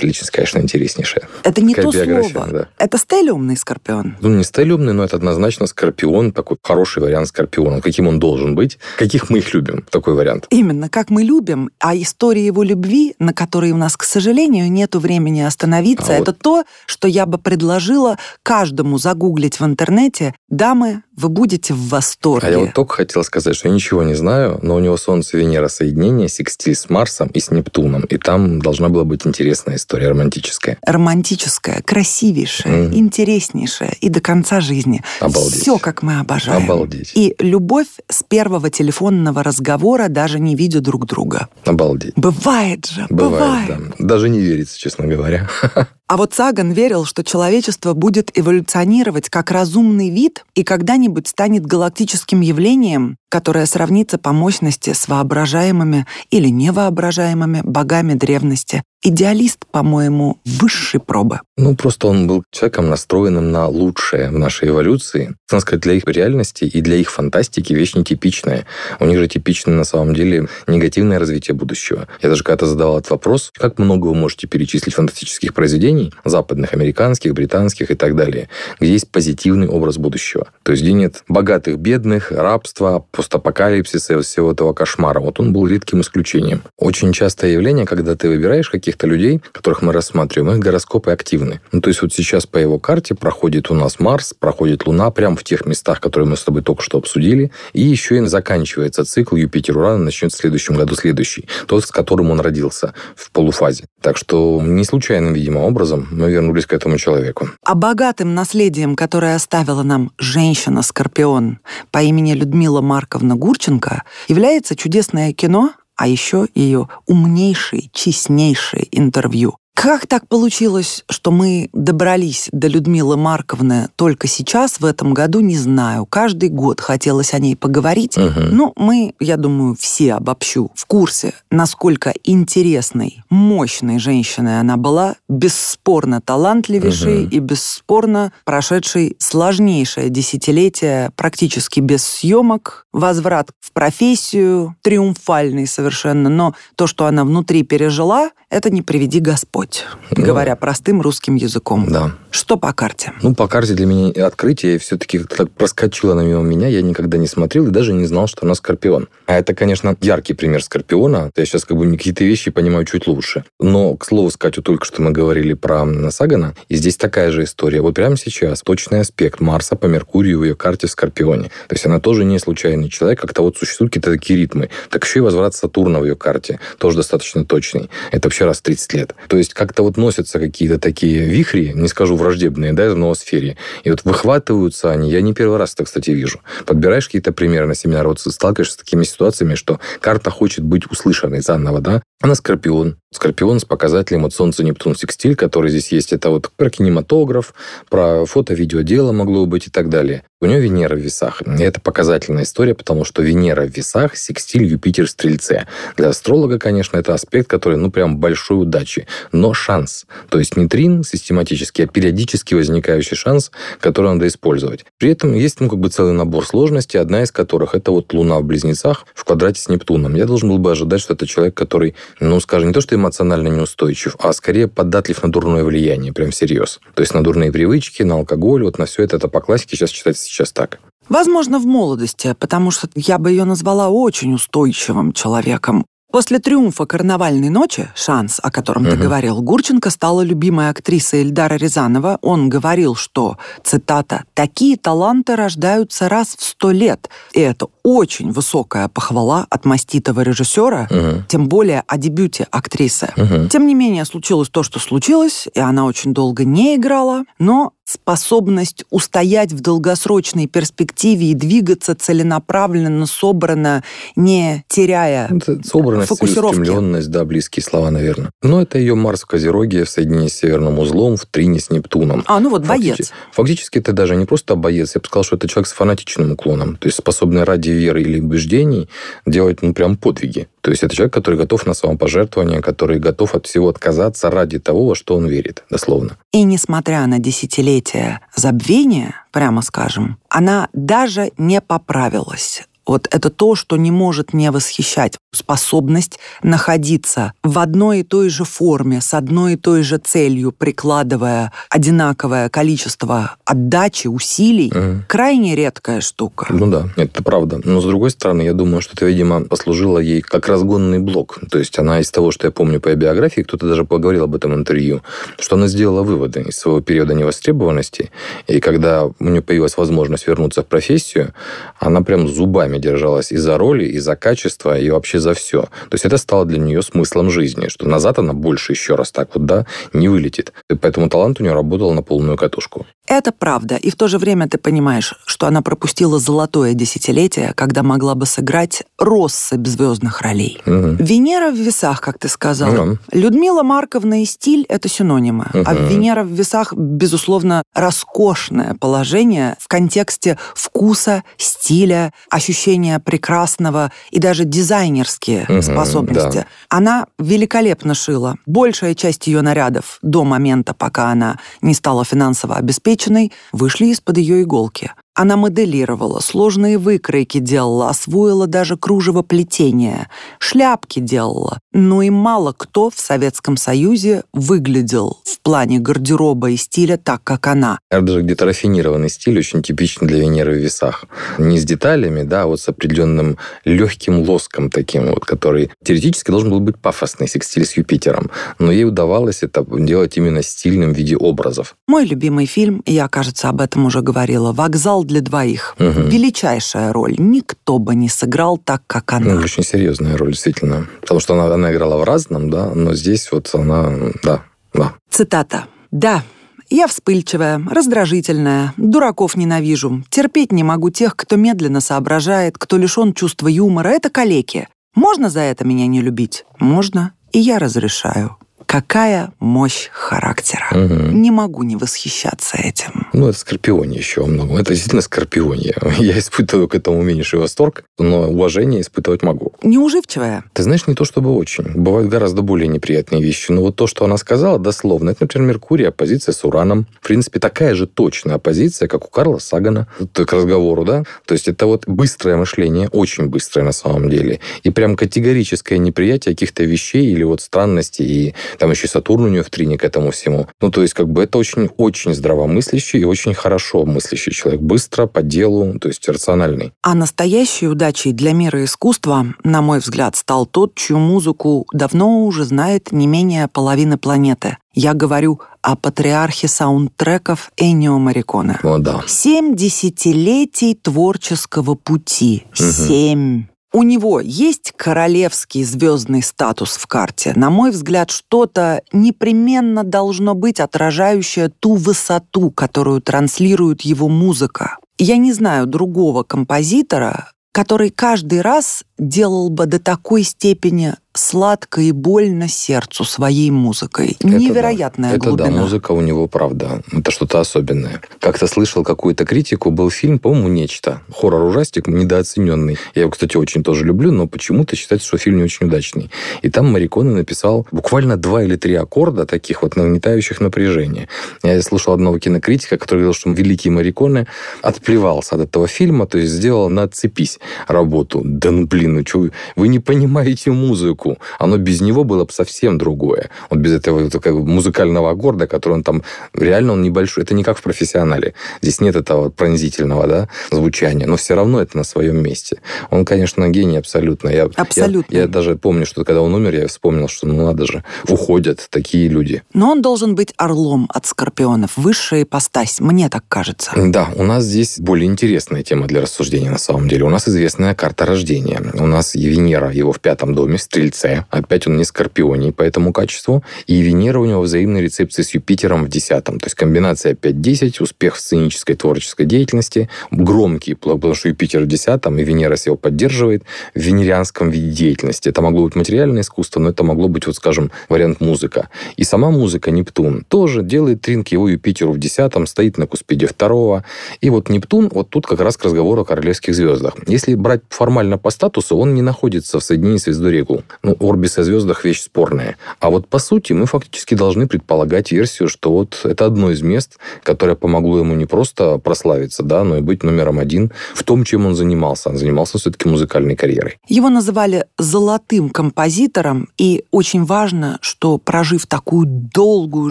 Личность, 0.00 0.30
конечно, 0.30 0.58
интереснейшая. 0.58 1.28
Это 1.44 1.60
не 1.60 1.74
Какая 1.74 1.92
то 1.92 2.28
слово. 2.28 2.48
Да. 2.50 2.68
Это 2.78 2.98
стелиумный 2.98 3.56
скорпион. 3.56 4.16
Ну, 4.20 4.28
не 4.28 4.44
стелиумный, 4.44 4.92
но 4.92 5.04
это 5.04 5.16
однозначно 5.16 5.66
скорпион, 5.66 6.32
такой 6.32 6.56
хороший 6.62 7.02
вариант 7.02 7.28
скорпиона. 7.28 7.80
Каким 7.80 8.08
он 8.08 8.18
должен 8.18 8.54
быть? 8.54 8.78
Каких 8.96 9.27
мы 9.30 9.38
их 9.38 9.52
любим, 9.54 9.84
такой 9.90 10.14
вариант. 10.14 10.46
Именно, 10.50 10.88
как 10.88 11.10
мы 11.10 11.22
любим, 11.22 11.70
а 11.78 11.96
история 11.96 12.44
его 12.44 12.62
любви, 12.62 13.14
на 13.18 13.32
которой 13.32 13.72
у 13.72 13.76
нас, 13.76 13.96
к 13.96 14.04
сожалению, 14.04 14.70
нет 14.70 14.94
времени 14.94 15.40
остановиться, 15.40 16.12
а 16.12 16.16
это 16.16 16.32
вот... 16.32 16.38
то, 16.38 16.64
что 16.86 17.08
я 17.08 17.26
бы 17.26 17.38
предложила 17.38 18.18
каждому 18.42 18.98
загуглить 18.98 19.60
в 19.60 19.64
интернете. 19.64 20.34
Дамы, 20.48 21.02
вы 21.16 21.28
будете 21.28 21.74
в 21.74 21.88
восторге. 21.88 22.46
А 22.46 22.50
я 22.50 22.58
вот 22.58 22.72
только 22.74 22.94
хотел 22.94 23.24
сказать, 23.24 23.56
что 23.56 23.68
я 23.68 23.74
ничего 23.74 24.02
не 24.02 24.14
знаю, 24.14 24.58
но 24.62 24.76
у 24.76 24.78
него 24.78 24.96
Солнце 24.96 25.36
Венера 25.36 25.68
соединение, 25.68 26.28
секстиль 26.28 26.74
с 26.74 26.88
Марсом 26.88 27.28
и 27.28 27.40
с 27.40 27.50
Нептуном, 27.50 28.02
и 28.02 28.16
там 28.18 28.60
должна 28.60 28.88
была 28.88 29.04
быть 29.04 29.26
интересная 29.26 29.76
история, 29.76 30.08
романтическая. 30.08 30.78
Романтическая, 30.86 31.82
красивейшая, 31.82 32.88
mm. 32.88 32.94
интереснейшая 32.94 33.96
и 34.00 34.08
до 34.08 34.20
конца 34.20 34.60
жизни. 34.60 35.02
Обалдеть. 35.20 35.62
Все, 35.62 35.78
как 35.78 36.02
мы 36.02 36.20
обожаем. 36.20 36.64
Обалдеть. 36.64 37.12
И 37.14 37.34
любовь 37.38 37.88
с 38.08 38.22
первого 38.22 38.70
телефона 38.70 39.17
телефонного 39.18 39.42
разговора, 39.42 40.08
даже 40.08 40.38
не 40.38 40.54
видя 40.54 40.80
друг 40.80 41.06
друга. 41.06 41.48
Обалдеть. 41.64 42.14
Бывает 42.16 42.86
же, 42.86 43.06
бывает. 43.10 43.68
бывает. 43.68 43.94
Да. 43.98 44.04
Даже 44.06 44.28
не 44.28 44.40
верится, 44.40 44.78
честно 44.78 45.06
говоря. 45.06 45.48
А 46.08 46.16
вот 46.16 46.32
Саган 46.32 46.72
верил, 46.72 47.04
что 47.04 47.22
человечество 47.22 47.92
будет 47.92 48.30
эволюционировать 48.34 49.28
как 49.28 49.50
разумный 49.50 50.08
вид 50.08 50.46
и 50.54 50.64
когда-нибудь 50.64 51.28
станет 51.28 51.66
галактическим 51.66 52.40
явлением, 52.40 53.18
которое 53.28 53.66
сравнится 53.66 54.16
по 54.16 54.32
мощности 54.32 54.94
с 54.94 55.06
воображаемыми 55.06 56.06
или 56.30 56.48
невоображаемыми 56.48 57.60
богами 57.62 58.14
древности. 58.14 58.82
Идеалист, 59.00 59.64
по-моему, 59.70 60.40
высшей 60.44 60.98
пробы. 60.98 61.40
Ну, 61.56 61.76
просто 61.76 62.08
он 62.08 62.26
был 62.26 62.42
человеком, 62.50 62.88
настроенным 62.88 63.52
на 63.52 63.68
лучшее 63.68 64.30
в 64.30 64.38
нашей 64.38 64.70
эволюции. 64.70 65.36
Надо 65.52 65.62
сказать, 65.62 65.82
для 65.82 65.92
их 65.92 66.04
реальности 66.06 66.64
и 66.64 66.80
для 66.80 66.96
их 66.96 67.12
фантастики 67.12 67.72
вещь 67.72 67.94
нетипичная. 67.94 68.66
У 68.98 69.04
них 69.04 69.18
же 69.18 69.28
типично, 69.28 69.72
на 69.72 69.84
самом 69.84 70.14
деле, 70.14 70.48
негативное 70.66 71.20
развитие 71.20 71.54
будущего. 71.54 72.08
Я 72.22 72.28
даже 72.28 72.42
когда-то 72.42 72.66
задавал 72.66 72.98
этот 72.98 73.10
вопрос, 73.10 73.52
как 73.54 73.78
много 73.78 74.08
вы 74.08 74.16
можете 74.16 74.48
перечислить 74.48 74.94
фантастических 74.94 75.54
произведений, 75.54 75.97
западных, 76.24 76.74
американских, 76.74 77.34
британских 77.34 77.90
и 77.90 77.94
так 77.94 78.16
далее, 78.16 78.48
где 78.80 78.92
есть 78.92 79.10
позитивный 79.10 79.68
образ 79.68 79.98
будущего. 79.98 80.48
То 80.62 80.72
есть, 80.72 80.82
где 80.82 80.92
нет 80.92 81.24
богатых, 81.28 81.78
бедных, 81.78 82.32
рабства, 82.32 83.04
постапокалипсиса 83.10 84.14
и 84.14 84.22
всего 84.22 84.52
этого 84.52 84.72
кошмара. 84.72 85.20
Вот 85.20 85.40
он 85.40 85.52
был 85.52 85.66
редким 85.66 86.00
исключением. 86.00 86.62
Очень 86.76 87.12
частое 87.12 87.52
явление, 87.52 87.86
когда 87.86 88.14
ты 88.14 88.28
выбираешь 88.28 88.70
каких-то 88.70 89.06
людей, 89.06 89.40
которых 89.52 89.82
мы 89.82 89.92
рассматриваем, 89.92 90.52
их 90.52 90.58
гороскопы 90.60 91.10
активны. 91.10 91.60
Ну, 91.72 91.80
то 91.80 91.88
есть 91.88 92.02
вот 92.02 92.12
сейчас 92.12 92.46
по 92.46 92.58
его 92.58 92.78
карте 92.78 93.14
проходит 93.14 93.70
у 93.70 93.74
нас 93.74 93.98
Марс, 93.98 94.34
проходит 94.38 94.86
Луна 94.86 95.10
прямо 95.10 95.36
в 95.36 95.44
тех 95.44 95.66
местах, 95.66 96.00
которые 96.00 96.28
мы 96.28 96.36
с 96.36 96.44
тобой 96.44 96.62
только 96.62 96.82
что 96.82 96.98
обсудили, 96.98 97.50
и 97.72 97.82
еще 97.82 98.18
и 98.18 98.26
заканчивается 98.26 99.04
цикл 99.04 99.36
Юпитер-Уран, 99.36 100.04
начнется 100.04 100.38
в 100.38 100.40
следующем 100.40 100.76
году 100.76 100.94
следующий, 100.94 101.48
тот, 101.66 101.84
с 101.84 101.90
которым 101.90 102.30
он 102.30 102.40
родился 102.40 102.94
в 103.16 103.30
полуфазе. 103.30 103.86
Так 104.00 104.16
что 104.16 104.60
не 104.62 104.84
случайным, 104.84 105.32
видимо, 105.32 105.60
образом 105.60 105.87
мы 105.96 106.30
вернулись 106.30 106.66
к 106.66 106.72
этому 106.72 106.98
человеку. 106.98 107.48
А 107.64 107.74
богатым 107.74 108.34
наследием, 108.34 108.96
которое 108.96 109.34
оставила 109.34 109.82
нам 109.82 110.10
женщина-скорпион 110.18 111.58
по 111.90 112.02
имени 112.02 112.32
Людмила 112.32 112.80
Марковна 112.80 113.36
Гурченко, 113.36 114.02
является 114.28 114.76
чудесное 114.76 115.32
кино 115.32 115.72
а 115.98 116.06
еще 116.06 116.46
ее 116.54 116.88
умнейшие, 117.06 117.90
честнейшие 117.92 118.86
интервью 118.92 119.56
как 119.80 120.08
так 120.08 120.26
получилось, 120.26 121.04
что 121.08 121.30
мы 121.30 121.70
добрались 121.72 122.48
до 122.50 122.66
Людмилы 122.66 123.16
Марковны 123.16 123.88
только 123.94 124.26
сейчас, 124.26 124.80
в 124.80 124.84
этом 124.84 125.14
году, 125.14 125.38
не 125.38 125.56
знаю. 125.56 126.04
Каждый 126.04 126.48
год 126.48 126.80
хотелось 126.80 127.32
о 127.32 127.38
ней 127.38 127.54
поговорить. 127.54 128.18
Угу. 128.18 128.40
Ну, 128.50 128.72
мы, 128.74 129.14
я 129.20 129.36
думаю, 129.36 129.76
все 129.78 130.14
обобщу 130.14 130.72
в 130.74 130.84
курсе, 130.86 131.32
насколько 131.52 132.12
интересной, 132.24 133.22
мощной 133.30 134.00
женщиной 134.00 134.58
она 134.58 134.76
была, 134.76 135.14
бесспорно 135.28 136.20
талантливейшей 136.20 137.26
угу. 137.26 137.30
и 137.30 137.38
бесспорно 137.38 138.32
прошедшей 138.44 139.14
сложнейшее 139.20 140.10
десятилетие 140.10 141.12
практически 141.14 141.78
без 141.78 142.02
съемок, 142.02 142.86
возврат 142.92 143.50
в 143.60 143.72
профессию, 143.72 144.74
триумфальный 144.82 145.68
совершенно. 145.68 146.28
Но 146.28 146.54
то, 146.74 146.88
что 146.88 147.06
она 147.06 147.24
внутри 147.24 147.62
пережила, 147.62 148.30
это 148.50 148.70
не 148.70 148.82
приведи 148.82 149.20
Господь, 149.20 149.67
ну, 150.16 150.24
говоря 150.24 150.56
простым 150.56 151.00
русским 151.00 151.34
языком. 151.36 151.86
Да. 151.90 152.12
Что 152.30 152.56
по 152.56 152.72
карте? 152.72 153.12
Ну, 153.22 153.34
по 153.34 153.48
карте 153.48 153.74
для 153.74 153.86
меня 153.86 154.26
открытие 154.26 154.78
все-таки 154.78 155.20
так 155.20 155.50
проскочило 155.50 156.14
на 156.14 156.20
мимо 156.20 156.42
меня. 156.42 156.68
Я 156.68 156.82
никогда 156.82 157.18
не 157.18 157.26
смотрел 157.26 157.66
и 157.66 157.70
даже 157.70 157.92
не 157.92 158.06
знал, 158.06 158.26
что 158.26 158.44
она 158.44 158.54
Скорпион. 158.54 159.08
А 159.26 159.38
это, 159.38 159.54
конечно, 159.54 159.96
яркий 160.00 160.34
пример 160.34 160.62
Скорпиона. 160.62 161.30
Я 161.36 161.44
сейчас 161.44 161.64
как 161.64 161.76
бы 161.76 161.90
какие-то 161.96 162.24
вещи 162.24 162.50
понимаю 162.50 162.84
чуть 162.84 163.06
лучше. 163.06 163.44
Но, 163.58 163.96
к 163.96 164.04
слову 164.04 164.30
сказать, 164.30 164.56
вот 164.56 164.66
только 164.66 164.84
что 164.84 165.02
мы 165.02 165.10
говорили 165.10 165.54
про 165.54 165.86
Сагана, 166.10 166.54
и 166.68 166.76
здесь 166.76 166.96
такая 166.96 167.30
же 167.30 167.44
история. 167.44 167.80
Вот 167.80 167.94
прямо 167.94 168.16
сейчас 168.16 168.60
точный 168.62 169.00
аспект 169.00 169.40
Марса 169.40 169.76
по 169.76 169.86
Меркурию 169.86 170.40
в 170.40 170.44
ее 170.44 170.54
карте 170.54 170.86
в 170.86 170.90
Скорпионе. 170.90 171.50
То 171.68 171.74
есть 171.74 171.86
она 171.86 172.00
тоже 172.00 172.24
не 172.24 172.38
случайный 172.38 172.88
человек, 172.88 173.20
как-то 173.20 173.42
вот 173.42 173.56
существуют 173.56 173.92
какие-то 173.92 174.12
такие 174.12 174.38
ритмы. 174.38 174.70
Так 174.90 175.04
еще 175.04 175.20
и 175.20 175.22
возврат 175.22 175.54
Сатурна 175.54 175.98
в 176.00 176.04
ее 176.04 176.16
карте 176.16 176.60
тоже 176.78 176.96
достаточно 176.98 177.44
точный. 177.44 177.90
Это 178.12 178.28
вообще 178.28 178.44
раз 178.44 178.58
в 178.58 178.62
30 178.62 178.92
лет. 178.94 179.14
То 179.28 179.36
есть 179.36 179.54
как-то 179.58 179.82
вот 179.82 179.96
носятся 179.96 180.38
какие-то 180.38 180.78
такие 180.78 181.24
вихри, 181.24 181.72
не 181.74 181.88
скажу 181.88 182.14
враждебные, 182.14 182.72
да, 182.72 182.92
в 182.92 182.96
ноосфере. 182.96 183.56
И 183.82 183.90
вот 183.90 184.04
выхватываются 184.04 184.92
они. 184.92 185.10
Я 185.10 185.20
не 185.20 185.34
первый 185.34 185.58
раз 185.58 185.74
это, 185.74 185.82
кстати, 185.82 186.10
вижу. 186.10 186.40
Подбираешь 186.64 187.06
какие-то 187.06 187.32
примеры 187.32 187.66
на 187.66 187.74
семинар, 187.74 188.06
вот 188.06 188.20
сталкиваешься 188.20 188.74
с 188.74 188.76
такими 188.76 189.02
ситуациями, 189.02 189.56
что 189.56 189.80
карта 190.00 190.30
хочет 190.30 190.62
быть 190.62 190.88
услышанной 190.88 191.40
заново, 191.40 191.80
да. 191.80 192.02
Она 192.20 192.34
Скорпион. 192.34 192.96
Скорпион 193.10 193.58
с 193.58 193.64
показателем 193.64 194.26
от 194.26 194.34
Солнца, 194.34 194.62
Нептун, 194.62 194.94
Секстиль, 194.94 195.34
который 195.34 195.70
здесь 195.70 195.92
есть. 195.92 196.12
Это 196.12 196.28
вот 196.28 196.50
про 196.56 196.68
кинематограф, 196.68 197.54
про 197.88 198.26
фото-видеодело 198.26 199.12
могло 199.12 199.46
быть 199.46 199.68
и 199.68 199.70
так 199.70 199.88
далее. 199.88 200.24
У 200.40 200.46
него 200.46 200.58
Венера 200.58 200.94
в 200.94 200.98
весах. 200.98 201.42
И 201.42 201.62
это 201.62 201.80
показательная 201.80 202.44
история, 202.44 202.74
потому 202.74 203.04
что 203.04 203.22
Венера 203.22 203.66
в 203.66 203.76
весах, 203.76 204.16
секстиль, 204.16 204.64
Юпитер 204.64 205.08
Стрельце. 205.08 205.66
Для 205.96 206.10
астролога, 206.10 206.58
конечно, 206.58 206.96
это 206.96 207.14
аспект, 207.14 207.48
который, 207.48 207.78
ну, 207.78 207.90
прям 207.90 208.18
большой 208.18 208.60
удачи. 208.60 209.08
Но 209.32 209.54
шанс. 209.54 210.06
То 210.28 210.38
есть 210.38 210.56
не 210.56 210.68
трин 210.68 211.02
систематический, 211.02 211.84
а 211.84 211.88
периодически 211.88 212.54
возникающий 212.54 213.16
шанс, 213.16 213.50
который 213.80 214.12
надо 214.12 214.28
использовать. 214.28 214.84
При 214.98 215.10
этом 215.10 215.34
есть, 215.34 215.60
ну, 215.60 215.68
как 215.68 215.78
бы 215.78 215.88
целый 215.88 216.12
набор 216.12 216.46
сложностей, 216.46 217.00
одна 217.00 217.22
из 217.22 217.32
которых 217.32 217.74
это 217.74 217.90
вот 217.90 218.12
Луна 218.12 218.38
в 218.38 218.44
Близнецах 218.44 219.06
в 219.14 219.24
квадрате 219.24 219.60
с 219.60 219.68
Нептуном. 219.68 220.14
Я 220.14 220.26
должен 220.26 220.50
был 220.50 220.58
бы 220.58 220.70
ожидать, 220.70 221.00
что 221.00 221.14
это 221.14 221.26
человек, 221.26 221.54
который, 221.54 221.96
ну, 222.20 222.40
скажем, 222.40 222.68
не 222.68 222.74
то, 222.74 222.80
что 222.80 222.94
эмоционально 222.94 223.48
неустойчив, 223.48 224.16
а 224.18 224.32
скорее 224.32 224.68
податлив 224.68 225.22
на 225.22 225.30
дурное 225.30 225.64
влияние, 225.64 226.12
прям 226.12 226.30
всерьез. 226.30 226.80
То 226.94 227.02
есть 227.02 227.14
на 227.14 227.22
дурные 227.22 227.52
привычки, 227.52 228.02
на 228.02 228.14
алкоголь, 228.14 228.64
вот 228.64 228.78
на 228.78 228.86
все 228.86 229.02
это, 229.02 229.16
это 229.16 229.28
по 229.28 229.40
классике 229.40 229.76
сейчас 229.76 229.90
читается 229.90 230.24
сейчас 230.24 230.52
так. 230.52 230.80
Возможно, 231.08 231.58
в 231.58 231.66
молодости, 231.66 232.34
потому 232.38 232.70
что 232.70 232.88
я 232.94 233.18
бы 233.18 233.30
ее 233.30 233.44
назвала 233.44 233.88
очень 233.88 234.34
устойчивым 234.34 235.12
человеком. 235.12 235.86
После 236.10 236.38
триумфа 236.38 236.86
«Карнавальной 236.86 237.50
ночи» 237.50 237.90
«Шанс», 237.94 238.40
о 238.42 238.50
котором 238.50 238.84
угу. 238.84 238.92
ты 238.92 238.96
говорил, 238.96 239.42
Гурченко 239.42 239.90
стала 239.90 240.22
любимой 240.22 240.70
актрисой 240.70 241.20
Эльдара 241.20 241.56
Рязанова. 241.56 242.18
Он 242.22 242.48
говорил, 242.48 242.94
что, 242.94 243.36
цитата, 243.62 244.24
«такие 244.32 244.78
таланты 244.78 245.36
рождаются 245.36 246.08
раз 246.08 246.34
в 246.34 246.42
сто 246.42 246.70
лет». 246.70 247.10
И 247.34 247.40
это 247.40 247.66
очень 247.82 248.32
высокая 248.32 248.88
похвала 248.88 249.46
от 249.50 249.66
маститого 249.66 250.22
режиссера, 250.22 250.88
угу. 250.90 251.24
тем 251.28 251.46
более 251.46 251.84
о 251.86 251.98
дебюте 251.98 252.46
актрисы. 252.50 253.12
Угу. 253.14 253.48
Тем 253.48 253.66
не 253.66 253.74
менее, 253.74 254.06
случилось 254.06 254.48
то, 254.48 254.62
что 254.62 254.78
случилось, 254.78 255.46
и 255.52 255.60
она 255.60 255.84
очень 255.84 256.14
долго 256.14 256.46
не 256.46 256.76
играла, 256.76 257.24
но 257.38 257.74
способность 257.88 258.84
устоять 258.90 259.52
в 259.52 259.60
долгосрочной 259.60 260.46
перспективе 260.46 261.30
и 261.30 261.34
двигаться 261.34 261.94
целенаправленно, 261.94 263.06
собрано, 263.06 263.82
не 264.14 264.64
теряя 264.68 265.28
это 265.30 265.58
собранность, 265.64 266.10
устремленность, 266.10 267.10
да, 267.10 267.24
близкие 267.24 267.64
слова, 267.64 267.90
наверное. 267.90 268.30
Но 268.42 268.60
это 268.60 268.78
ее 268.78 268.94
Марс 268.94 269.22
в 269.22 269.26
Козероге 269.26 269.84
в 269.84 269.90
соединении 269.90 270.28
с 270.28 270.34
Северным 270.34 270.78
узлом, 270.78 271.16
в 271.16 271.24
трине 271.24 271.60
с 271.60 271.70
Нептуном. 271.70 272.24
А, 272.26 272.40
ну 272.40 272.50
вот, 272.50 272.66
боец. 272.66 272.88
Фактически, 272.88 273.14
фактически 273.32 273.78
это 273.78 273.92
даже 273.92 274.16
не 274.16 274.26
просто 274.26 274.54
боец, 274.54 274.94
я 274.94 275.00
бы 275.00 275.06
сказал, 275.06 275.24
что 275.24 275.36
это 275.36 275.48
человек 275.48 275.68
с 275.68 275.72
фанатичным 275.72 276.32
уклоном, 276.32 276.76
то 276.76 276.86
есть 276.86 276.98
способный 276.98 277.44
ради 277.44 277.70
веры 277.70 278.02
или 278.02 278.20
убеждений 278.20 278.88
делать, 279.24 279.62
ну, 279.62 279.72
прям 279.72 279.96
подвиги. 279.96 280.48
То 280.68 280.72
есть 280.72 280.82
это 280.82 280.94
человек, 280.94 281.14
который 281.14 281.36
готов 281.36 281.64
на 281.64 281.72
самопожертвование, 281.72 282.60
который 282.60 282.98
готов 282.98 283.34
от 283.34 283.46
всего 283.46 283.70
отказаться 283.70 284.30
ради 284.30 284.58
того, 284.58 284.84
во 284.88 284.94
что 284.94 285.16
он 285.16 285.26
верит, 285.26 285.64
дословно. 285.70 286.18
И 286.30 286.42
несмотря 286.42 287.06
на 287.06 287.18
десятилетия 287.18 288.20
забвения, 288.36 289.14
прямо 289.32 289.62
скажем, 289.62 290.18
она 290.28 290.68
даже 290.74 291.32
не 291.38 291.62
поправилась. 291.62 292.68
Вот 292.88 293.06
это 293.10 293.28
то, 293.28 293.54
что 293.54 293.76
не 293.76 293.90
может 293.90 294.32
не 294.32 294.50
восхищать. 294.50 295.18
Способность 295.30 296.18
находиться 296.42 297.34
в 297.44 297.58
одной 297.58 298.00
и 298.00 298.02
той 298.02 298.30
же 298.30 298.44
форме, 298.44 299.02
с 299.02 299.12
одной 299.12 299.52
и 299.52 299.56
той 299.56 299.82
же 299.82 299.98
целью, 299.98 300.52
прикладывая 300.52 301.52
одинаковое 301.68 302.48
количество 302.48 303.36
отдачи, 303.44 304.06
усилий, 304.06 304.72
угу. 304.74 305.02
крайне 305.06 305.54
редкая 305.54 306.00
штука. 306.00 306.46
Ну 306.48 306.66
да, 306.66 306.88
это 306.96 307.22
правда. 307.22 307.60
Но 307.62 307.82
с 307.82 307.84
другой 307.84 308.10
стороны, 308.10 308.40
я 308.40 308.54
думаю, 308.54 308.80
что 308.80 308.94
это, 308.94 309.04
видимо, 309.04 309.44
послужило 309.44 309.98
ей 309.98 310.22
как 310.22 310.48
разгонный 310.48 310.98
блок. 310.98 311.40
То 311.50 311.58
есть 311.58 311.78
она 311.78 312.00
из 312.00 312.10
того, 312.10 312.30
что 312.30 312.46
я 312.46 312.50
помню 312.50 312.80
по 312.80 312.88
ее 312.88 312.96
биографии, 312.96 313.42
кто-то 313.42 313.68
даже 313.68 313.84
поговорил 313.84 314.24
об 314.24 314.34
этом 314.34 314.54
интервью, 314.54 315.02
что 315.38 315.56
она 315.56 315.68
сделала 315.68 316.02
выводы 316.02 316.40
из 316.40 316.58
своего 316.58 316.80
периода 316.80 317.12
невостребованности. 317.12 318.10
И 318.46 318.60
когда 318.60 319.04
у 319.04 319.14
нее 319.20 319.42
появилась 319.42 319.76
возможность 319.76 320.26
вернуться 320.26 320.62
в 320.62 320.66
профессию, 320.66 321.34
она 321.78 322.00
прям 322.00 322.26
зубами 322.28 322.77
держалась 322.78 323.32
и 323.32 323.36
за 323.36 323.58
роли, 323.58 323.84
и 323.84 323.98
за 323.98 324.16
качество, 324.16 324.78
и 324.78 324.90
вообще 324.90 325.20
за 325.20 325.34
все. 325.34 325.62
То 325.62 325.94
есть 325.94 326.04
это 326.04 326.16
стало 326.16 326.44
для 326.44 326.58
нее 326.58 326.82
смыслом 326.82 327.30
жизни, 327.30 327.68
что 327.68 327.88
назад 327.88 328.18
она 328.18 328.32
больше 328.32 328.72
еще 328.72 328.94
раз 328.94 329.10
так 329.10 329.30
вот, 329.34 329.46
да, 329.46 329.66
не 329.92 330.08
вылетит. 330.08 330.52
И 330.70 330.74
поэтому 330.74 331.08
талант 331.08 331.40
у 331.40 331.42
нее 331.42 331.54
работал 331.54 331.92
на 331.92 332.02
полную 332.02 332.36
катушку. 332.36 332.86
Это 333.06 333.32
правда, 333.32 333.76
и 333.76 333.90
в 333.90 333.96
то 333.96 334.06
же 334.06 334.18
время 334.18 334.48
ты 334.48 334.58
понимаешь, 334.58 335.14
что 335.24 335.46
она 335.46 335.62
пропустила 335.62 336.18
золотое 336.18 336.74
десятилетие, 336.74 337.52
когда 337.54 337.82
могла 337.82 338.14
бы 338.14 338.26
сыграть 338.26 338.82
россыпь 338.98 339.66
звездных 339.66 340.20
ролей. 340.20 340.60
Угу. 340.66 340.96
Венера 340.98 341.50
в 341.50 341.56
весах, 341.56 342.00
как 342.00 342.18
ты 342.18 342.28
сказал. 342.28 342.72
Ну. 342.72 342.98
Людмила 343.12 343.62
Марковна 343.62 344.22
и 344.22 344.26
стиль— 344.26 344.66
это 344.68 344.88
синонимы. 344.88 345.46
А 345.52 345.72
Мгм. 345.72 345.86
Венера 345.88 346.22
в 346.22 346.28
весах, 346.28 346.74
безусловно, 346.74 347.62
роскошное 347.74 348.76
положение 348.78 349.56
в 349.58 349.68
контексте 349.68 350.38
вкуса, 350.54 351.24
стиля, 351.38 352.12
ощущения 352.30 352.67
прекрасного 353.00 353.90
и 354.10 354.18
даже 354.18 354.44
дизайнерские 354.44 355.46
Мгм, 355.48 355.62
способности. 355.62 356.38
да. 356.38 356.46
Она 356.68 357.06
великолепно 357.18 357.94
шила. 357.94 358.36
Большая 358.46 358.94
часть 358.94 359.26
ее 359.26 359.42
нарядов 359.42 359.98
до 360.02 360.24
момента, 360.24 360.74
пока 360.74 361.10
она 361.10 361.38
не 361.62 361.74
стала 361.74 362.04
финансово 362.04 362.56
обеспеченной, 362.56 363.32
вышли 363.52 363.86
из-под 363.86 364.18
ее 364.18 364.42
иголки. 364.42 364.92
Она 365.20 365.36
моделировала, 365.36 366.20
сложные 366.20 366.78
выкройки 366.78 367.38
делала, 367.38 367.88
освоила 367.88 368.46
даже 368.46 368.76
кружевоплетение, 368.76 370.06
шляпки 370.38 371.00
делала. 371.00 371.58
Но 371.72 372.02
и 372.02 372.10
мало 372.10 372.54
кто 372.56 372.88
в 372.88 373.00
Советском 373.00 373.56
Союзе 373.56 374.22
выглядел 374.32 375.18
в 375.24 375.40
плане 375.40 375.80
гардероба 375.80 376.50
и 376.50 376.56
стиля 376.56 376.98
так, 376.98 377.24
как 377.24 377.48
она. 377.48 377.80
Это 377.90 378.02
даже 378.02 378.22
где-то 378.22 378.44
рафинированный 378.44 379.10
стиль, 379.10 379.36
очень 379.40 379.60
типичный 379.60 380.06
для 380.06 380.20
Венеры 380.20 380.52
в 380.52 380.62
весах. 380.62 381.06
Не 381.36 381.58
с 381.58 381.64
деталями, 381.64 382.22
да, 382.22 382.42
а 382.42 382.46
вот 382.46 382.60
с 382.60 382.68
определенным 382.68 383.38
легким 383.64 384.20
лоском 384.20 384.70
таким 384.70 385.08
вот, 385.08 385.24
который 385.24 385.72
теоретически 385.84 386.30
должен 386.30 386.50
был 386.50 386.60
быть 386.60 386.78
пафосный 386.78 387.26
секстиль 387.26 387.66
с 387.66 387.76
Юпитером. 387.76 388.30
Но 388.60 388.70
ей 388.70 388.84
удавалось 388.84 389.42
это 389.42 389.66
делать 389.68 390.16
именно 390.16 390.44
стильным 390.44 390.94
в 390.94 390.96
виде 390.96 391.16
образов. 391.16 391.74
Мой 391.88 392.06
любимый 392.06 392.46
фильм, 392.46 392.84
я, 392.86 393.08
кажется, 393.08 393.48
об 393.48 393.60
этом 393.60 393.84
уже 393.84 394.00
говорила, 394.00 394.52
«Вокзал 394.52 395.07
для 395.08 395.20
двоих». 395.20 395.74
Мгм. 395.78 396.08
Величайшая 396.08 396.92
роль. 396.92 397.16
Никто 397.18 397.78
бы 397.80 397.96
не 397.96 398.08
сыграл 398.08 398.58
так, 398.58 398.82
как 398.86 399.12
она. 399.12 399.34
Ну, 399.34 399.40
очень 399.40 399.64
серьезная 399.64 400.16
роль, 400.16 400.30
действительно. 400.30 400.86
Потому 401.00 401.18
что 401.18 401.34
она, 401.34 401.52
она 401.52 401.72
играла 401.72 401.96
в 401.96 402.04
разном, 402.04 402.50
да, 402.50 402.72
но 402.72 402.94
здесь 402.94 403.32
вот 403.32 403.50
она, 403.54 403.92
да, 404.22 404.42
да. 404.72 404.92
Цитата. 405.10 405.64
«Да, 405.90 406.22
я 406.70 406.86
вспыльчивая, 406.86 407.62
раздражительная, 407.70 408.74
дураков 408.76 409.36
ненавижу, 409.36 410.04
терпеть 410.10 410.52
не 410.52 410.62
могу 410.62 410.90
тех, 410.90 411.16
кто 411.16 411.36
медленно 411.36 411.80
соображает, 411.80 412.58
кто 412.58 412.76
лишен 412.76 413.14
чувства 413.14 413.48
юмора. 413.48 413.88
Это 413.88 414.10
калеки. 414.10 414.68
Можно 414.94 415.30
за 415.30 415.40
это 415.40 415.64
меня 415.64 415.86
не 415.86 416.02
любить? 416.02 416.44
Можно, 416.58 417.12
и 417.32 417.38
я 417.38 417.58
разрешаю. 417.58 418.36
Какая 418.68 419.32
мощь 419.40 419.88
характера. 419.92 420.66
Мгм. 420.72 421.22
Не 421.22 421.30
могу 421.30 421.62
не 421.62 421.76
восхищаться 421.76 422.58
этим. 422.58 423.06
Ну, 423.14 423.28
это 423.28 423.38
скорпионе 423.38 423.96
еще 423.96 424.20
во 424.20 424.26
многом. 424.26 424.58
Это 424.58 424.74
действительно 424.74 425.00
скорпионе. 425.00 425.72
Я 425.98 426.18
испытываю 426.18 426.68
к 426.68 426.74
этому 426.74 427.00
меньший 427.00 427.38
восторг, 427.38 427.84
но 427.98 428.28
уважение 428.28 428.82
испытывать 428.82 429.22
могу. 429.22 429.54
Неуживчивая. 429.62 430.44
Ты 430.52 430.64
знаешь, 430.64 430.86
не 430.86 430.94
то 430.94 431.06
чтобы 431.06 431.34
очень. 431.34 431.64
Бывают 431.76 432.10
гораздо 432.10 432.42
более 432.42 432.68
неприятные 432.68 433.22
вещи. 433.22 433.52
Но 433.52 433.62
вот 433.62 433.76
то, 433.76 433.86
что 433.86 434.04
она 434.04 434.18
сказала 434.18 434.58
дословно, 434.58 435.10
это, 435.10 435.22
например, 435.22 435.48
Меркурий, 435.48 435.88
оппозиция 435.88 436.34
с 436.34 436.44
Ураном. 436.44 436.86
В 437.00 437.06
принципе, 437.06 437.40
такая 437.40 437.74
же 437.74 437.86
точная 437.86 438.34
оппозиция, 438.34 438.86
как 438.86 439.06
у 439.06 439.08
Карла 439.08 439.38
Сагана. 439.38 439.88
Это 439.98 440.26
к 440.26 440.32
разговору, 440.34 440.84
да? 440.84 441.04
То 441.24 441.32
есть 441.32 441.48
это 441.48 441.64
вот 441.64 441.84
быстрое 441.86 442.36
мышление, 442.36 442.90
очень 442.92 443.28
быстрое 443.28 443.64
на 443.64 443.72
самом 443.72 444.10
деле. 444.10 444.40
И 444.62 444.68
прям 444.68 444.94
категорическое 444.94 445.78
неприятие 445.78 446.34
каких-то 446.34 446.64
вещей 446.64 447.06
или 447.06 447.22
вот 447.22 447.40
странностей. 447.40 448.04
И 448.04 448.34
там 448.58 448.70
еще 448.70 448.86
и 448.86 448.90
Сатурн 448.90 449.24
у 449.24 449.28
нее 449.28 449.42
в 449.42 449.50
трине 449.50 449.78
к 449.78 449.84
этому 449.84 450.10
всему. 450.10 450.48
Ну, 450.60 450.70
то 450.70 450.82
есть 450.82 450.94
как 450.94 451.08
бы 451.08 451.22
это 451.22 451.38
очень-очень 451.38 452.14
здравомыслящий 452.14 453.00
и 453.00 453.04
очень 453.04 453.34
хорошо 453.34 453.84
мыслящий 453.84 454.32
человек. 454.32 454.60
Быстро, 454.60 455.06
по 455.06 455.22
делу, 455.22 455.78
то 455.78 455.88
есть 455.88 456.08
рациональный. 456.08 456.72
А 456.82 456.94
настоящей 456.94 457.68
удачей 457.68 458.12
для 458.12 458.32
мира 458.32 458.64
искусства, 458.64 459.26
на 459.44 459.62
мой 459.62 459.78
взгляд, 459.78 460.16
стал 460.16 460.46
тот, 460.46 460.74
чью 460.74 460.98
музыку 460.98 461.66
давно 461.72 462.24
уже 462.24 462.44
знает 462.44 462.92
не 462.92 463.06
менее 463.06 463.48
половины 463.48 463.98
планеты. 463.98 464.58
Я 464.74 464.94
говорю 464.94 465.40
о 465.62 465.76
патриархе 465.76 466.46
саундтреков 466.46 467.50
Эннио 467.56 467.98
Мариконе. 467.98 468.58
О, 468.62 468.78
да. 468.78 469.02
Семь 469.06 469.56
десятилетий 469.56 470.74
творческого 470.74 471.74
пути. 471.74 472.44
Семь. 472.54 473.46
У 473.72 473.82
него 473.82 474.20
есть 474.20 474.72
королевский 474.76 475.62
звездный 475.62 476.22
статус 476.22 476.76
в 476.76 476.86
карте. 476.86 477.34
На 477.36 477.50
мой 477.50 477.70
взгляд, 477.70 478.10
что-то 478.10 478.82
непременно 478.92 479.84
должно 479.84 480.34
быть 480.34 480.58
отражающее 480.58 481.50
ту 481.50 481.74
высоту, 481.74 482.50
которую 482.50 483.02
транслирует 483.02 483.82
его 483.82 484.08
музыка. 484.08 484.78
Я 484.98 485.18
не 485.18 485.32
знаю 485.34 485.66
другого 485.66 486.22
композитора, 486.22 487.30
который 487.52 487.90
каждый 487.90 488.40
раз 488.40 488.84
делал 488.98 489.50
бы 489.50 489.66
до 489.66 489.78
такой 489.78 490.22
степени 490.22 490.94
сладко 491.18 491.80
и 491.80 491.92
больно 491.92 492.48
сердцу 492.48 493.04
своей 493.04 493.50
музыкой. 493.50 494.16
Это 494.18 494.28
Невероятная 494.28 495.10
да. 495.10 495.16
Это 495.16 495.28
глубина. 495.28 495.50
да, 495.50 495.56
музыка 495.62 495.92
у 495.92 496.00
него, 496.00 496.26
правда. 496.28 496.82
Это 496.92 497.10
что-то 497.10 497.40
особенное. 497.40 498.00
Как-то 498.20 498.46
слышал 498.46 498.84
какую-то 498.84 499.24
критику, 499.24 499.70
был 499.70 499.90
фильм, 499.90 500.18
по-моему, 500.18 500.48
«Нечто». 500.48 501.02
Хоррор-ужастик 501.10 501.88
недооцененный. 501.88 502.78
Я 502.94 503.02
его, 503.02 503.10
кстати, 503.10 503.36
очень 503.36 503.62
тоже 503.62 503.84
люблю, 503.84 504.12
но 504.12 504.26
почему-то 504.26 504.76
считается, 504.76 505.06
что 505.08 505.18
фильм 505.18 505.38
не 505.38 505.44
очень 505.44 505.66
удачный. 505.66 506.10
И 506.42 506.50
там 506.50 506.72
Мариконе 506.72 507.10
написал 507.10 507.66
буквально 507.70 508.16
два 508.16 508.42
или 508.42 508.56
три 508.56 508.74
аккорда 508.74 509.26
таких 509.26 509.62
вот 509.62 509.76
нагнетающих 509.76 510.40
напряжение. 510.40 511.08
Я 511.42 511.60
слушал 511.62 511.94
одного 511.94 512.18
кинокритика, 512.18 512.76
который 512.76 513.00
говорил, 513.00 513.14
что 513.14 513.30
великий 513.30 513.70
Мариконе 513.70 514.26
отплевался 514.62 515.34
от 515.36 515.42
этого 515.42 515.66
фильма, 515.66 516.06
то 516.06 516.18
есть 516.18 516.32
сделал 516.32 516.68
на 516.68 516.82
«Отцепись» 516.82 517.38
работу. 517.66 518.20
Да 518.24 518.50
ну, 518.50 518.66
блин, 518.66 518.94
ну 518.94 519.02
что 519.06 519.20
вы, 519.20 519.32
вы 519.56 519.68
не 519.68 519.78
понимаете 519.78 520.50
музыку. 520.50 521.07
Оно 521.38 521.56
без 521.56 521.80
него 521.80 522.04
было 522.04 522.24
бы 522.24 522.32
совсем 522.32 522.78
другое. 522.78 523.30
Вот 523.50 523.60
без 523.60 523.72
этого 523.72 524.08
бы 524.08 524.46
музыкального 524.46 525.10
аккорда, 525.10 525.46
который 525.46 525.74
он 525.74 525.82
там... 525.82 526.02
Реально 526.34 526.74
он 526.74 526.82
небольшой. 526.82 527.24
Это 527.24 527.34
не 527.34 527.44
как 527.44 527.58
в 527.58 527.62
профессионале. 527.62 528.34
Здесь 528.62 528.80
нет 528.80 528.96
этого 528.96 529.30
пронзительного 529.30 530.06
да, 530.06 530.28
звучания, 530.50 531.06
но 531.06 531.16
все 531.16 531.34
равно 531.34 531.60
это 531.60 531.76
на 531.76 531.84
своем 531.84 532.22
месте. 532.22 532.60
Он, 532.90 533.04
конечно, 533.04 533.48
гений 533.48 533.78
абсолютно. 533.78 534.28
Я, 534.28 534.48
Абсолютно. 534.56 535.14
Я, 535.14 535.22
я 535.22 535.28
даже 535.28 535.56
помню, 535.56 535.86
что 535.86 536.04
когда 536.04 536.22
он 536.22 536.34
умер, 536.34 536.54
я 536.54 536.66
вспомнил, 536.66 537.08
что 537.08 537.26
ну 537.26 537.46
надо 537.46 537.66
же, 537.66 537.84
уходят 538.08 538.66
такие 538.70 539.08
люди. 539.08 539.42
Но 539.54 539.70
он 539.70 539.82
должен 539.82 540.14
быть 540.14 540.32
орлом 540.36 540.88
от 540.92 541.06
скорпионов. 541.06 541.76
Высшая 541.76 542.22
ипостась, 542.22 542.80
мне 542.80 543.08
так 543.08 543.24
кажется. 543.28 543.72
Да, 543.76 544.08
у 544.16 544.22
нас 544.22 544.44
здесь 544.44 544.78
более 544.78 545.06
интересная 545.06 545.62
тема 545.62 545.86
для 545.86 546.00
рассуждения 546.02 546.50
на 546.50 546.58
самом 546.58 546.88
деле. 546.88 547.04
У 547.04 547.10
нас 547.10 547.28
известная 547.28 547.74
карта 547.74 548.06
рождения. 548.06 548.60
У 548.74 548.86
нас 548.86 549.14
Венера 549.14 549.70
его 549.70 549.92
в 549.92 550.00
пятом 550.00 550.34
доме, 550.34 550.56
в 550.56 550.62
Стрельце. 550.88 551.24
Опять 551.30 551.66
он 551.66 551.76
не 551.76 551.84
Скорпионий 551.84 552.52
по 552.52 552.62
этому 552.62 552.92
качеству. 552.92 553.42
И 553.66 553.80
Венера 553.80 554.18
у 554.20 554.24
него 554.24 554.40
взаимной 554.40 554.82
рецепции 554.82 555.22
с 555.22 555.30
Юпитером 555.30 555.84
в 555.84 555.88
десятом. 555.88 556.38
То 556.38 556.46
есть 556.46 556.54
комбинация 556.54 557.14
5-10, 557.14 557.82
успех 557.82 558.16
в 558.16 558.20
сценической 558.20 558.76
творческой 558.76 559.26
деятельности, 559.26 559.88
громкий, 560.10 560.74
потому 560.74 561.14
что 561.14 561.28
Юпитер 561.28 561.62
в 561.62 561.66
десятом, 561.66 562.18
и 562.18 562.24
Венера 562.24 562.56
его 562.64 562.76
поддерживает 562.76 563.44
в 563.74 563.78
венерианском 563.78 564.50
виде 564.50 564.70
деятельности. 564.70 565.28
Это 565.28 565.42
могло 565.42 565.64
быть 565.64 565.76
материальное 565.76 566.22
искусство, 566.22 566.60
но 566.60 566.70
это 566.70 566.82
могло 566.82 567.08
быть, 567.08 567.26
вот 567.26 567.36
скажем, 567.36 567.70
вариант 567.88 568.20
музыка. 568.20 568.68
И 568.96 569.04
сама 569.04 569.30
музыка 569.30 569.70
Нептун 569.70 570.24
тоже 570.28 570.62
делает 570.62 571.02
тринк 571.02 571.28
его 571.28 571.48
Юпитеру 571.48 571.92
в 571.92 571.98
десятом, 571.98 572.46
стоит 572.46 572.78
на 572.78 572.86
куспиде 572.86 573.26
второго. 573.26 573.84
И 574.20 574.30
вот 574.30 574.48
Нептун, 574.48 574.90
вот 574.92 575.10
тут 575.10 575.26
как 575.26 575.40
раз 575.40 575.56
к 575.56 575.64
разговору 575.64 576.02
о 576.02 576.04
королевских 576.04 576.54
звездах. 576.54 576.94
Если 577.06 577.34
брать 577.34 577.62
формально 577.68 578.18
по 578.18 578.30
статусу, 578.30 578.76
он 578.76 578.94
не 578.94 579.02
находится 579.02 579.60
в 579.60 579.64
соединении 579.64 579.98
с 579.98 580.08
Звездорегул. 580.08 580.62
Ну, 580.82 580.96
орбис 581.00 581.38
о 581.38 581.44
звездах 581.44 581.84
вещь 581.84 582.02
спорная. 582.02 582.56
А 582.80 582.90
вот 582.90 583.08
по 583.08 583.18
сути 583.18 583.52
мы 583.52 583.66
фактически 583.66 584.14
должны 584.14 584.46
предполагать 584.46 585.12
версию, 585.12 585.48
что 585.48 585.72
вот 585.72 586.00
это 586.04 586.26
одно 586.26 586.50
из 586.50 586.62
мест, 586.62 586.98
которое 587.22 587.56
помогло 587.56 587.98
ему 587.98 588.14
не 588.14 588.26
просто 588.26 588.78
прославиться, 588.78 589.42
да, 589.42 589.64
но 589.64 589.78
и 589.78 589.80
быть 589.80 590.02
номером 590.02 590.38
один 590.38 590.72
в 590.94 591.02
том, 591.02 591.24
чем 591.24 591.46
он 591.46 591.54
занимался. 591.54 592.10
Он 592.10 592.16
занимался 592.16 592.58
все-таки 592.58 592.88
музыкальной 592.88 593.36
карьерой. 593.36 593.78
Его 593.88 594.08
называли 594.08 594.66
золотым 594.78 595.50
композитором, 595.50 596.48
и 596.58 596.84
очень 596.90 597.24
важно, 597.24 597.78
что 597.80 598.18
прожив 598.18 598.66
такую 598.66 599.06
долгую 599.06 599.90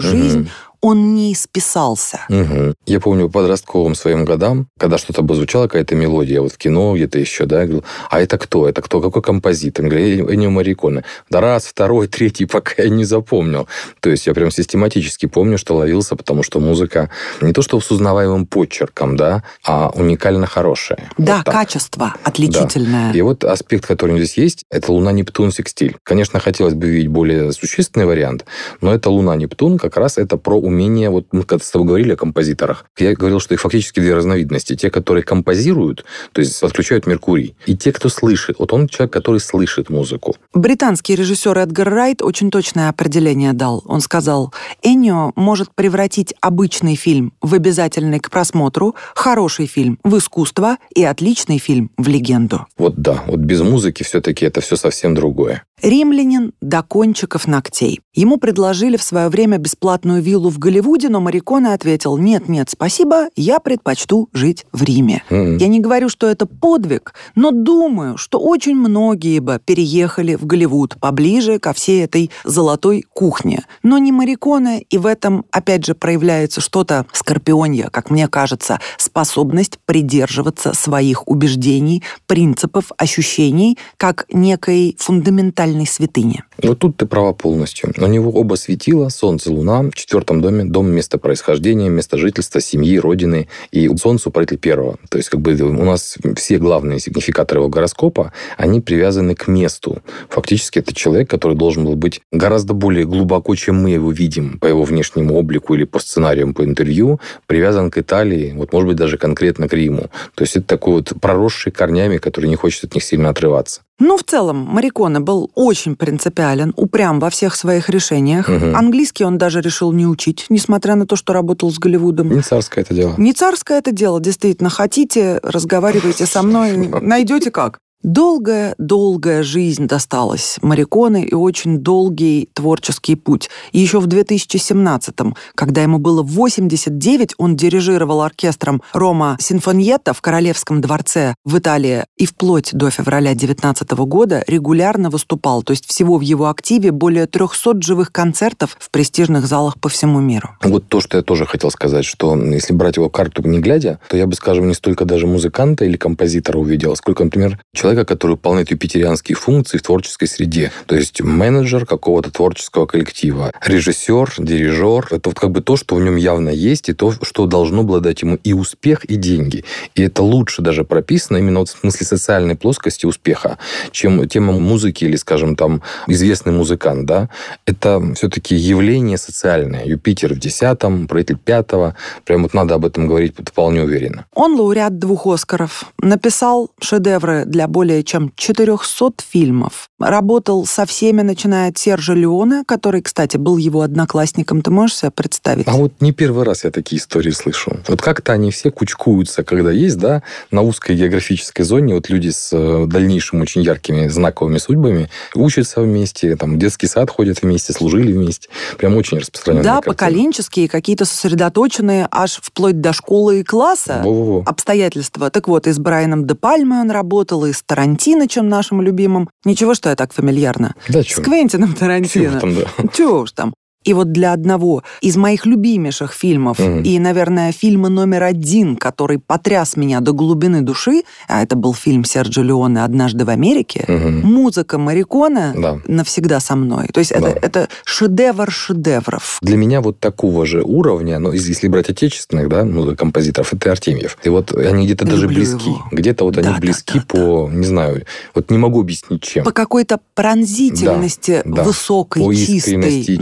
жизнь, 0.00 0.40
Мгм. 0.40 0.48
Он 0.80 1.14
не 1.14 1.32
исписался. 1.32 2.20
Мгм. 2.28 2.74
Я 2.86 3.00
помню 3.00 3.28
по 3.28 3.40
подростковым 3.40 3.94
своим 3.94 4.24
годам, 4.24 4.68
когда 4.78 4.98
что-то 4.98 5.22
бы 5.22 5.34
звучала, 5.34 5.64
какая-то 5.64 5.94
мелодия, 5.94 6.40
вот 6.40 6.52
в 6.52 6.58
кино 6.58 6.94
где-то 6.94 7.18
еще, 7.18 7.46
да, 7.46 7.60
я 7.60 7.66
говорил, 7.66 7.84
а 8.10 8.20
это 8.20 8.38
кто? 8.38 8.68
Это 8.68 8.82
кто? 8.82 9.00
Какой 9.00 9.22
композитор? 9.22 9.86
Я 9.86 9.90
говорю, 9.90 10.30
Эннио 10.32 10.50
Мариконе. 10.50 11.04
Да 11.30 11.40
раз, 11.40 11.66
второй, 11.66 12.06
третий, 12.08 12.46
пока 12.46 12.82
я 12.82 12.88
не 12.88 13.04
запомнил. 13.04 13.66
То 14.00 14.10
есть 14.10 14.26
я 14.26 14.34
прям 14.34 14.50
систематически 14.50 15.26
помню, 15.26 15.58
что 15.58 15.76
ловился, 15.76 16.16
потому 16.16 16.42
что 16.42 16.60
музыка 16.60 17.10
не 17.40 17.52
то 17.52 17.62
что 17.62 17.80
с 17.80 17.90
узнаваемым 17.90 18.46
почерком, 18.46 19.16
да, 19.16 19.42
а 19.64 19.90
уникально 19.94 20.46
хорошая. 20.46 21.10
Да, 21.18 21.36
Вот 21.36 21.44
так. 21.46 21.54
качество 21.54 22.14
отличительное. 22.24 23.12
И 23.12 23.22
вот 23.22 23.44
аспект, 23.44 23.86
который 23.86 24.16
здесь 24.18 24.36
есть, 24.36 24.64
это 24.70 24.92
Луна-Нептун-секстиль. 24.92 25.96
Конечно, 26.02 26.40
хотелось 26.40 26.74
бы 26.74 26.88
видеть 26.88 27.08
более 27.08 27.52
существенный 27.52 28.06
вариант, 28.06 28.44
но 28.80 28.92
это 28.94 29.10
Луна-Нептун 29.10 29.78
как 29.78 29.96
раз 29.96 30.18
это 30.18 30.36
про 30.36 30.60
умение, 30.68 31.10
вот 31.10 31.26
мы 31.32 31.42
когда 31.42 31.64
с 31.64 31.70
тобой 31.70 31.88
говорили 31.88 32.12
о 32.12 32.16
композиторах, 32.16 32.84
я 32.98 33.14
говорил, 33.14 33.40
что 33.40 33.54
их 33.54 33.60
фактически 33.60 34.00
две 34.00 34.14
разновидности. 34.14 34.76
Те, 34.76 34.90
которые 34.90 35.22
композируют, 35.24 36.04
то 36.32 36.40
есть 36.40 36.60
подключают 36.60 37.06
Меркурий, 37.06 37.56
и 37.66 37.76
те, 37.76 37.92
кто 37.92 38.08
слышит. 38.08 38.56
Вот 38.58 38.72
он 38.72 38.88
человек, 38.88 39.12
который 39.12 39.40
слышит 39.40 39.90
музыку. 39.90 40.36
Британский 40.54 41.14
режиссер 41.14 41.58
Эдгар 41.58 41.88
Райт 41.88 42.22
очень 42.22 42.50
точное 42.50 42.88
определение 42.88 43.52
дал. 43.52 43.82
Он 43.86 44.00
сказал, 44.00 44.52
Энио 44.82 45.32
может 45.34 45.74
превратить 45.74 46.34
обычный 46.40 46.94
фильм 46.94 47.32
в 47.40 47.54
обязательный 47.54 48.20
к 48.20 48.30
просмотру, 48.30 48.94
хороший 49.14 49.66
фильм 49.66 49.98
в 50.04 50.16
искусство 50.18 50.76
и 50.94 51.04
отличный 51.04 51.58
фильм 51.58 51.90
в 51.96 52.08
легенду. 52.08 52.66
Вот 52.76 52.96
да, 52.96 53.24
вот 53.26 53.40
без 53.40 53.60
музыки 53.60 54.02
все-таки 54.02 54.44
это 54.44 54.60
все 54.60 54.76
совсем 54.76 55.14
другое. 55.14 55.64
Римлянин 55.82 56.52
до 56.60 56.82
кончиков 56.82 57.46
ногтей. 57.46 58.00
Ему 58.14 58.38
предложили 58.38 58.96
в 58.96 59.02
свое 59.02 59.28
время 59.28 59.58
бесплатную 59.58 60.20
виллу 60.20 60.50
в 60.50 60.58
Голливуде, 60.58 61.08
но 61.08 61.20
Мариконе 61.20 61.72
ответил 61.72 62.16
«Нет-нет, 62.16 62.68
спасибо, 62.68 63.28
я 63.36 63.60
предпочту 63.60 64.28
жить 64.32 64.66
в 64.72 64.82
Риме». 64.82 65.22
Mm. 65.30 65.58
Я 65.58 65.68
не 65.68 65.78
говорю, 65.78 66.08
что 66.08 66.26
это 66.26 66.46
подвиг, 66.46 67.14
но 67.36 67.52
думаю, 67.52 68.16
что 68.16 68.40
очень 68.40 68.74
многие 68.74 69.38
бы 69.38 69.60
переехали 69.64 70.34
в 70.34 70.46
Голливуд 70.46 70.96
поближе 70.98 71.60
ко 71.60 71.72
всей 71.72 72.02
этой 72.02 72.32
золотой 72.44 73.04
кухне. 73.14 73.64
Но 73.84 73.98
не 73.98 74.10
Мариконе, 74.10 74.82
и 74.82 74.98
в 74.98 75.06
этом, 75.06 75.44
опять 75.52 75.86
же, 75.86 75.94
проявляется 75.94 76.60
что-то 76.60 77.06
скорпионье, 77.12 77.88
как 77.92 78.10
мне 78.10 78.26
кажется, 78.26 78.80
способность 78.96 79.78
придерживаться 79.86 80.74
своих 80.74 81.28
убеждений, 81.28 82.02
принципов, 82.26 82.90
ощущений, 82.96 83.78
как 83.96 84.26
некой 84.32 84.96
фундаментальной 84.98 85.67
сакральной 85.68 85.86
святыни. 85.86 86.42
Вот 86.62 86.78
тут 86.78 86.96
ты 86.96 87.06
права 87.06 87.32
полностью. 87.32 87.92
У 87.98 88.06
него 88.06 88.30
оба 88.30 88.54
светила, 88.54 89.08
солнце, 89.08 89.52
луна, 89.52 89.82
в 89.82 89.94
четвертом 89.94 90.40
доме, 90.40 90.64
дом 90.64 90.90
место 90.90 91.18
происхождения, 91.18 91.88
место 91.88 92.16
жительства, 92.16 92.60
семьи, 92.60 92.98
родины, 92.98 93.48
и 93.70 93.88
солнце 93.96 94.28
управитель 94.28 94.58
первого. 94.58 94.98
То 95.08 95.18
есть 95.18 95.28
как 95.28 95.40
бы 95.40 95.52
у 95.54 95.84
нас 95.84 96.16
все 96.36 96.58
главные 96.58 97.00
сигнификаторы 97.00 97.60
его 97.60 97.68
гороскопа, 97.68 98.32
они 98.56 98.80
привязаны 98.80 99.34
к 99.34 99.48
месту. 99.48 100.02
Фактически 100.28 100.78
это 100.78 100.94
человек, 100.94 101.30
который 101.30 101.56
должен 101.56 101.84
был 101.84 101.94
быть 101.94 102.20
гораздо 102.32 102.74
более 102.74 103.04
глубоко, 103.04 103.54
чем 103.54 103.82
мы 103.82 103.90
его 103.90 104.10
видим 104.10 104.58
по 104.58 104.66
его 104.66 104.84
внешнему 104.84 105.34
облику 105.34 105.74
или 105.74 105.84
по 105.84 105.98
сценариям, 105.98 106.54
по 106.54 106.64
интервью, 106.64 107.20
привязан 107.46 107.90
к 107.90 107.98
Италии, 107.98 108.52
вот 108.56 108.72
может 108.72 108.88
быть 108.88 108.96
даже 108.96 109.18
конкретно 109.18 109.68
к 109.68 109.72
Риму. 109.72 110.10
То 110.34 110.44
есть 110.44 110.56
это 110.56 110.66
такой 110.66 110.94
вот 110.94 111.12
проросший 111.20 111.72
корнями, 111.72 112.18
который 112.18 112.46
не 112.46 112.56
хочет 112.56 112.84
от 112.84 112.94
них 112.94 113.04
сильно 113.04 113.28
отрываться. 113.28 113.82
Ну, 114.00 114.16
в 114.16 114.22
целом, 114.22 114.58
Мариконе 114.58 115.18
был 115.20 115.50
очень 115.54 115.96
принципиален, 115.96 116.72
упрям 116.76 117.18
во 117.18 117.30
всех 117.30 117.56
своих 117.56 117.88
решениях. 117.88 118.48
Угу. 118.48 118.76
Английский 118.76 119.24
он 119.24 119.38
даже 119.38 119.60
решил 119.60 119.92
не 119.92 120.06
учить, 120.06 120.46
несмотря 120.50 120.94
на 120.94 121.06
то, 121.06 121.16
что 121.16 121.32
работал 121.32 121.70
с 121.70 121.78
Голливудом. 121.78 122.30
Не 122.30 122.42
царское 122.42 122.82
это 122.82 122.94
дело. 122.94 123.14
Не 123.18 123.32
царское 123.32 123.78
это 123.78 123.90
дело, 123.90 124.20
действительно. 124.20 124.70
Хотите, 124.70 125.40
разговаривайте 125.42 126.26
со 126.26 126.42
мной, 126.42 126.76
найдете 127.00 127.50
как. 127.50 127.80
Долгая-долгая 128.04 129.42
жизнь 129.42 129.88
досталась 129.88 130.58
Мариконе 130.62 131.26
и 131.26 131.34
очень 131.34 131.78
долгий 131.78 132.48
творческий 132.54 133.16
путь. 133.16 133.50
Еще 133.72 133.98
в 133.98 134.06
2017-м, 134.06 135.34
когда 135.56 135.82
ему 135.82 135.98
было 135.98 136.22
89, 136.22 137.34
он 137.38 137.56
дирижировал 137.56 138.22
оркестром 138.22 138.82
Рома 138.92 139.36
Синфоньетта 139.40 140.14
в 140.14 140.20
Королевском 140.20 140.80
дворце 140.80 141.34
в 141.44 141.58
Италии 141.58 142.04
и 142.16 142.24
вплоть 142.24 142.72
до 142.72 142.90
февраля 142.90 143.32
2019 143.32 143.90
года 144.06 144.44
регулярно 144.46 145.10
выступал. 145.10 145.64
То 145.64 145.72
есть 145.72 145.84
всего 145.84 146.18
в 146.18 146.20
его 146.20 146.48
активе 146.48 146.92
более 146.92 147.26
300 147.26 147.82
живых 147.82 148.12
концертов 148.12 148.76
в 148.78 148.92
престижных 148.92 149.44
залах 149.48 149.80
по 149.80 149.88
всему 149.88 150.20
миру. 150.20 150.50
Вот 150.62 150.86
то, 150.86 151.00
что 151.00 151.16
я 151.16 151.24
тоже 151.24 151.46
хотел 151.46 151.72
сказать, 151.72 152.04
что 152.04 152.36
если 152.36 152.72
брать 152.74 152.96
его 152.96 153.10
карту 153.10 153.42
не 153.42 153.58
глядя, 153.58 153.98
то 154.08 154.16
я 154.16 154.28
бы, 154.28 154.34
скажем, 154.34 154.68
не 154.68 154.74
столько 154.74 155.04
даже 155.04 155.26
музыканта 155.26 155.84
или 155.84 155.96
композитора 155.96 156.58
увидел, 156.58 156.94
сколько, 156.94 157.24
например, 157.24 157.58
человека, 157.74 157.87
человека, 157.88 158.04
который 158.04 158.32
выполняет 158.32 158.70
юпитерианские 158.70 159.34
функции 159.34 159.78
в 159.78 159.82
творческой 159.82 160.28
среде. 160.28 160.70
То 160.86 160.94
есть 160.94 161.22
менеджер 161.22 161.86
какого-то 161.86 162.30
творческого 162.30 162.84
коллектива, 162.84 163.50
режиссер, 163.64 164.34
дирижер. 164.38 165.08
Это 165.10 165.30
вот 165.30 165.40
как 165.40 165.52
бы 165.52 165.62
то, 165.62 165.76
что 165.76 165.94
в 165.94 166.00
нем 166.02 166.16
явно 166.16 166.50
есть, 166.50 166.90
и 166.90 166.92
то, 166.92 167.12
что 167.22 167.46
должно 167.46 167.80
обладать 167.80 168.20
ему 168.20 168.38
и 168.44 168.52
успех, 168.52 169.06
и 169.06 169.16
деньги. 169.16 169.64
И 169.94 170.02
это 170.02 170.22
лучше 170.22 170.60
даже 170.60 170.84
прописано 170.84 171.38
именно 171.38 171.60
вот 171.60 171.70
в 171.70 171.78
смысле 171.78 172.06
социальной 172.06 172.56
плоскости 172.56 173.06
успеха, 173.06 173.56
чем 173.90 174.28
тема 174.28 174.52
музыки 174.52 175.04
или, 175.04 175.16
скажем, 175.16 175.56
там, 175.56 175.80
известный 176.08 176.52
музыкант, 176.52 177.06
да. 177.06 177.30
Это 177.64 178.02
все-таки 178.14 178.54
явление 178.54 179.16
социальное. 179.16 179.86
Юпитер 179.86 180.34
в 180.34 180.38
десятом, 180.38 181.08
правитель 181.08 181.38
пятого. 181.38 181.94
Прям 182.26 182.42
вот 182.42 182.52
надо 182.52 182.74
об 182.74 182.84
этом 182.84 183.06
говорить 183.06 183.34
вполне 183.38 183.82
уверенно. 183.82 184.26
Он 184.34 184.60
лауреат 184.60 184.98
двух 184.98 185.26
Оскаров. 185.26 185.86
Написал 186.02 186.70
шедевры 186.80 187.44
для 187.46 187.66
более 187.78 188.02
чем 188.02 188.32
400 188.34 189.12
фильмов. 189.30 189.88
Работал 190.00 190.66
со 190.66 190.84
всеми, 190.84 191.22
начиная 191.22 191.70
от 191.70 191.78
Сержа 191.78 192.12
Леона, 192.12 192.64
который, 192.66 193.02
кстати, 193.02 193.36
был 193.36 193.56
его 193.56 193.82
одноклассником. 193.82 194.62
Ты 194.62 194.72
можешь 194.72 194.96
себе 194.96 195.12
представить? 195.12 195.68
А 195.68 195.74
вот 195.74 195.92
не 196.00 196.10
первый 196.10 196.42
раз 196.44 196.64
я 196.64 196.72
такие 196.72 197.00
истории 197.00 197.30
слышу. 197.30 197.76
Вот 197.86 198.02
как-то 198.02 198.32
они 198.32 198.50
все 198.50 198.72
кучкуются, 198.72 199.44
когда 199.44 199.70
есть, 199.70 199.96
да, 199.96 200.24
на 200.50 200.62
узкой 200.62 200.96
географической 200.96 201.64
зоне 201.64 201.94
вот 201.94 202.08
люди 202.08 202.30
с 202.30 202.50
э, 202.52 202.86
дальнейшими 202.88 203.42
очень 203.42 203.62
яркими 203.62 204.08
знаковыми 204.08 204.58
судьбами 204.58 205.08
учатся 205.36 205.80
вместе, 205.80 206.34
там, 206.34 206.56
в 206.56 206.58
детский 206.58 206.88
сад 206.88 207.10
ходят 207.10 207.42
вместе, 207.42 207.72
служили 207.72 208.12
вместе. 208.12 208.48
Прям 208.76 208.96
очень 208.96 209.18
распространенные 209.18 209.62
Да, 209.62 209.74
картины. 209.76 209.94
поколенческие, 209.94 210.68
какие-то 210.68 211.04
сосредоточенные 211.04 212.08
аж 212.10 212.40
вплоть 212.42 212.80
до 212.80 212.92
школы 212.92 213.38
и 213.38 213.44
класса 213.44 214.00
Во-во-во. 214.04 214.42
обстоятельства. 214.46 215.30
Так 215.30 215.46
вот, 215.46 215.68
и 215.68 215.72
с 215.72 215.78
Брайаном 215.78 216.26
Де 216.26 216.34
Пальмой 216.34 216.80
он 216.80 216.90
работал, 216.90 217.44
и 217.44 217.52
с 217.52 217.62
Тарантинычем, 217.68 218.48
нашим 218.48 218.80
любимым. 218.80 219.28
Ничего, 219.44 219.74
что 219.74 219.90
я 219.90 219.94
так 219.96 220.12
фамильярно. 220.14 220.74
Да, 220.88 221.02
С 221.02 221.20
Квентином 221.20 221.74
Тарантино. 221.74 222.30
Чего 222.30 222.40
там, 222.40 222.54
да. 222.54 222.88
Чего 222.94 223.20
уж 223.20 223.32
там. 223.32 223.54
И 223.88 223.94
вот 223.94 224.12
для 224.12 224.34
одного 224.34 224.82
из 225.00 225.16
моих 225.16 225.46
любимейших 225.46 226.12
фильмов 226.12 226.58
Мгм. 226.58 226.82
и, 226.82 226.98
наверное, 226.98 227.52
фильма 227.52 227.88
номер 227.88 228.24
один, 228.24 228.76
который 228.76 229.18
потряс 229.18 229.76
меня 229.76 230.00
до 230.00 230.12
глубины 230.12 230.60
души, 230.60 231.04
а 231.26 231.42
это 231.42 231.56
был 231.56 231.72
фильм 231.72 232.04
Серджио 232.04 232.42
Леоне 232.42 232.84
«Однажды 232.84 233.24
в 233.24 233.30
Америке», 233.30 233.86
Мгм. 233.88 234.20
музыка 234.30 234.76
Марикона 234.76 235.54
Да. 235.56 235.78
навсегда 235.86 236.38
со 236.40 236.54
мной. 236.54 236.88
То 236.92 237.00
есть 237.00 237.12
Да. 237.18 237.30
это, 237.30 237.38
это 237.46 237.68
шедевр 237.86 238.50
шедевров. 238.50 239.38
Для 239.40 239.56
меня 239.56 239.80
вот 239.80 239.98
такого 240.00 240.44
же 240.44 240.60
уровня, 240.62 241.18
но 241.18 241.32
если 241.32 241.68
брать 241.68 241.88
отечественных, 241.88 242.50
да, 242.50 242.64
ну, 242.64 242.94
композиторов, 242.94 243.54
это 243.54 243.70
Артемьев. 243.72 244.18
И 244.22 244.28
вот 244.28 244.52
они 244.54 244.84
где-то 244.84 245.06
даже 245.06 245.22
Люблю 245.22 245.36
близки. 245.38 245.70
его. 245.70 245.82
Где-то 245.92 246.24
вот 246.24 246.36
они 246.36 246.48
Да, 246.48 246.58
близки 246.60 246.98
да, 246.98 247.04
по, 247.08 247.48
не 247.50 247.64
знаю, 247.64 248.04
вот 248.34 248.50
не 248.50 248.58
могу 248.58 248.80
объяснить 248.82 249.22
чем. 249.22 249.44
По 249.44 249.52
какой-то 249.52 249.98
пронзительности 250.14 251.40
высокой, 251.46 252.22
По 252.22 252.34
чистой. 252.34 252.56
искренности 252.56 253.10
и 253.12 253.16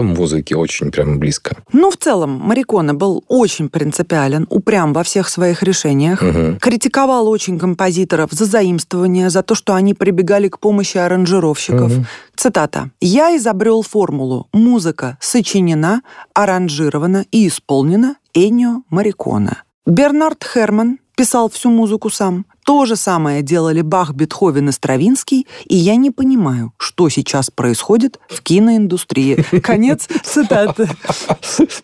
чистоте 0.00 0.20
музыки 0.20 0.54
очень 0.54 0.90
прям 0.90 1.18
близко. 1.18 1.56
Ну, 1.72 1.90
в 1.90 1.96
целом, 1.96 2.30
Мариконе 2.30 2.92
был 2.92 3.24
очень 3.28 3.68
принципиален, 3.68 4.46
упрям 4.50 4.92
во 4.92 5.02
всех 5.02 5.28
своих 5.28 5.62
решениях. 5.62 6.22
Мгм. 6.22 6.58
Критиковал 6.58 7.28
очень 7.28 7.58
композиторов 7.58 8.30
за 8.32 8.44
заимствование, 8.44 9.30
за 9.30 9.42
то, 9.42 9.54
что 9.54 9.74
они 9.74 9.94
прибегали 9.94 10.48
к 10.48 10.58
помощи 10.58 10.98
аранжировщиков. 10.98 11.92
Мгм. 11.92 12.06
Цитата. 12.36 12.90
«Я 13.00 13.36
изобрел 13.36 13.82
формулу. 13.82 14.46
Музыка 14.52 15.16
сочинена, 15.20 16.02
аранжирована 16.34 17.24
и 17.30 17.48
исполнена 17.48 18.16
Эннио 18.34 18.82
Мариконе». 18.90 19.62
Бернард 19.86 20.44
Херман 20.44 20.98
писал 21.16 21.48
всю 21.48 21.70
музыку 21.70 22.10
сам. 22.10 22.44
То 22.64 22.84
же 22.86 22.96
самое 22.96 23.42
делали 23.42 23.80
Бах, 23.80 24.12
Бетховен 24.12 24.68
и 24.68 24.72
Стравинский, 24.72 25.46
и 25.66 25.76
я 25.76 25.96
не 25.96 26.10
понимаю, 26.10 26.72
что 26.76 27.08
сейчас 27.08 27.50
происходит 27.50 28.18
в 28.28 28.42
киноиндустрии. 28.42 29.44
Конец 29.62 30.08
цитаты. 30.22 30.88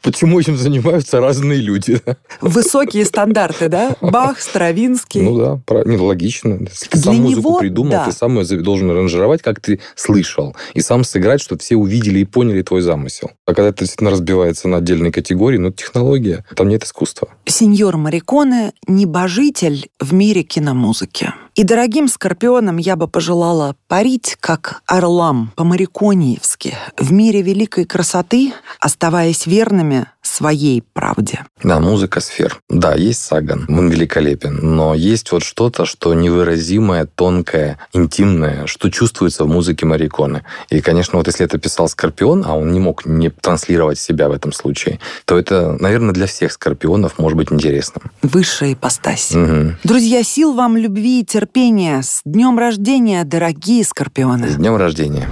Почему 0.03 0.41
этим 0.41 0.57
занимаются 0.57 1.21
разные 1.21 1.61
люди? 1.61 2.01
Высокие 2.41 3.05
стандарты, 3.05 3.69
да? 3.69 3.97
Бах, 4.01 4.41
Стравинский. 4.41 5.23
Ну 5.23 5.39
да, 5.39 5.83
не, 5.85 5.97
логично. 5.97 6.59
Если 6.61 6.87
ты 6.87 6.99
Для 6.99 7.12
сам 7.12 7.17
музыку 7.17 7.41
него, 7.41 7.59
придумал, 7.59 7.93
да. 7.93 8.05
ты 8.05 8.12
сам 8.12 8.39
ее 8.39 8.61
должен 8.61 8.91
аранжировать, 8.91 9.43
как 9.43 9.61
ты 9.61 9.81
слышал, 9.95 10.55
и 10.75 10.81
сам 10.81 11.05
сыграть, 11.05 11.41
чтобы 11.41 11.61
все 11.61 11.77
увидели 11.77 12.21
и 12.21 12.25
поняли 12.25 12.62
твой 12.62 12.83
замысел. 12.83 13.31
А 13.47 13.55
когда 13.55 13.69
это 13.69 13.81
действительно 13.81 14.11
разбивается 14.11 14.69
на 14.69 14.79
отдельные 14.79 15.12
категории, 15.12 15.59
ну, 15.59 15.71
технология, 15.71 16.45
там 16.55 16.69
нет 16.69 16.85
искусства. 16.85 17.29
Сеньор 17.47 17.97
Мариконе– 17.97 18.73
небожитель 18.89 19.89
в 20.01 20.12
мире 20.12 20.43
na 20.66 20.74
muzykę. 20.74 21.33
И 21.57 21.64
дорогим 21.64 22.07
скорпионам 22.07 22.77
я 22.77 22.97
бы 22.97 23.09
пожелала 23.09 23.77
парить, 23.88 24.37
как 24.40 24.83
орлам, 24.85 25.53
по-мариконьевски, 25.57 26.75
в 26.99 27.12
мире 27.12 27.40
великой 27.40 27.87
красоты, 27.87 28.53
оставаясь 28.79 29.47
верными 29.47 30.07
своей 30.21 30.83
правде. 30.92 31.47
Да, 31.62 31.81
музыка 31.81 32.21
сфер. 32.21 32.61
Да, 32.69 32.95
есть 32.95 33.23
Саган, 33.23 33.64
он 33.69 33.88
великолепен, 33.88 34.59
но 34.61 34.95
есть 34.95 35.33
вот 35.33 35.42
что-то, 35.42 35.87
что 35.87 36.12
невыразимое, 36.14 37.07
тонкое, 37.07 37.79
интимное, 37.92 38.66
что 38.66 38.90
чувствуется 38.90 39.45
в 39.45 39.49
музыке 39.49 39.87
Мариконы. 39.87 40.45
И, 40.69 40.81
конечно, 40.81 41.16
вот 41.16 41.27
если 41.27 41.47
это 41.47 41.59
писал 41.59 41.88
Скорпион, 41.88 42.45
а 42.47 42.55
он 42.55 42.73
не 42.73 42.81
мог 42.81 43.07
не 43.07 43.31
транслировать 43.31 43.99
себя 43.99 44.29
в 44.29 44.33
этом 44.33 44.53
случае, 44.53 45.01
то 45.25 45.38
это, 45.38 45.77
наверное, 45.81 46.12
для 46.12 46.27
всех 46.27 46.53
Скорпионов 46.53 47.19
может 47.19 47.38
быть 47.38 47.51
интересным. 47.51 48.11
Высшая 48.23 48.75
ипостась. 48.75 49.35
Угу. 49.35 49.77
Друзья, 49.85 50.23
сил 50.23 50.53
вам, 50.53 50.77
любви 50.77 51.21
и 51.21 51.25
терпения. 51.47 52.03
С 52.03 52.23
днем 52.25 52.59
рождения, 52.59 53.25
дорогие 53.25 53.85
Скорпионы. 53.85 54.49
С 54.49 54.57
днем 54.57 54.77
рождения. 54.77 55.29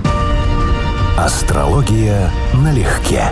Астрология 1.18 2.30
налегке. 2.54 3.24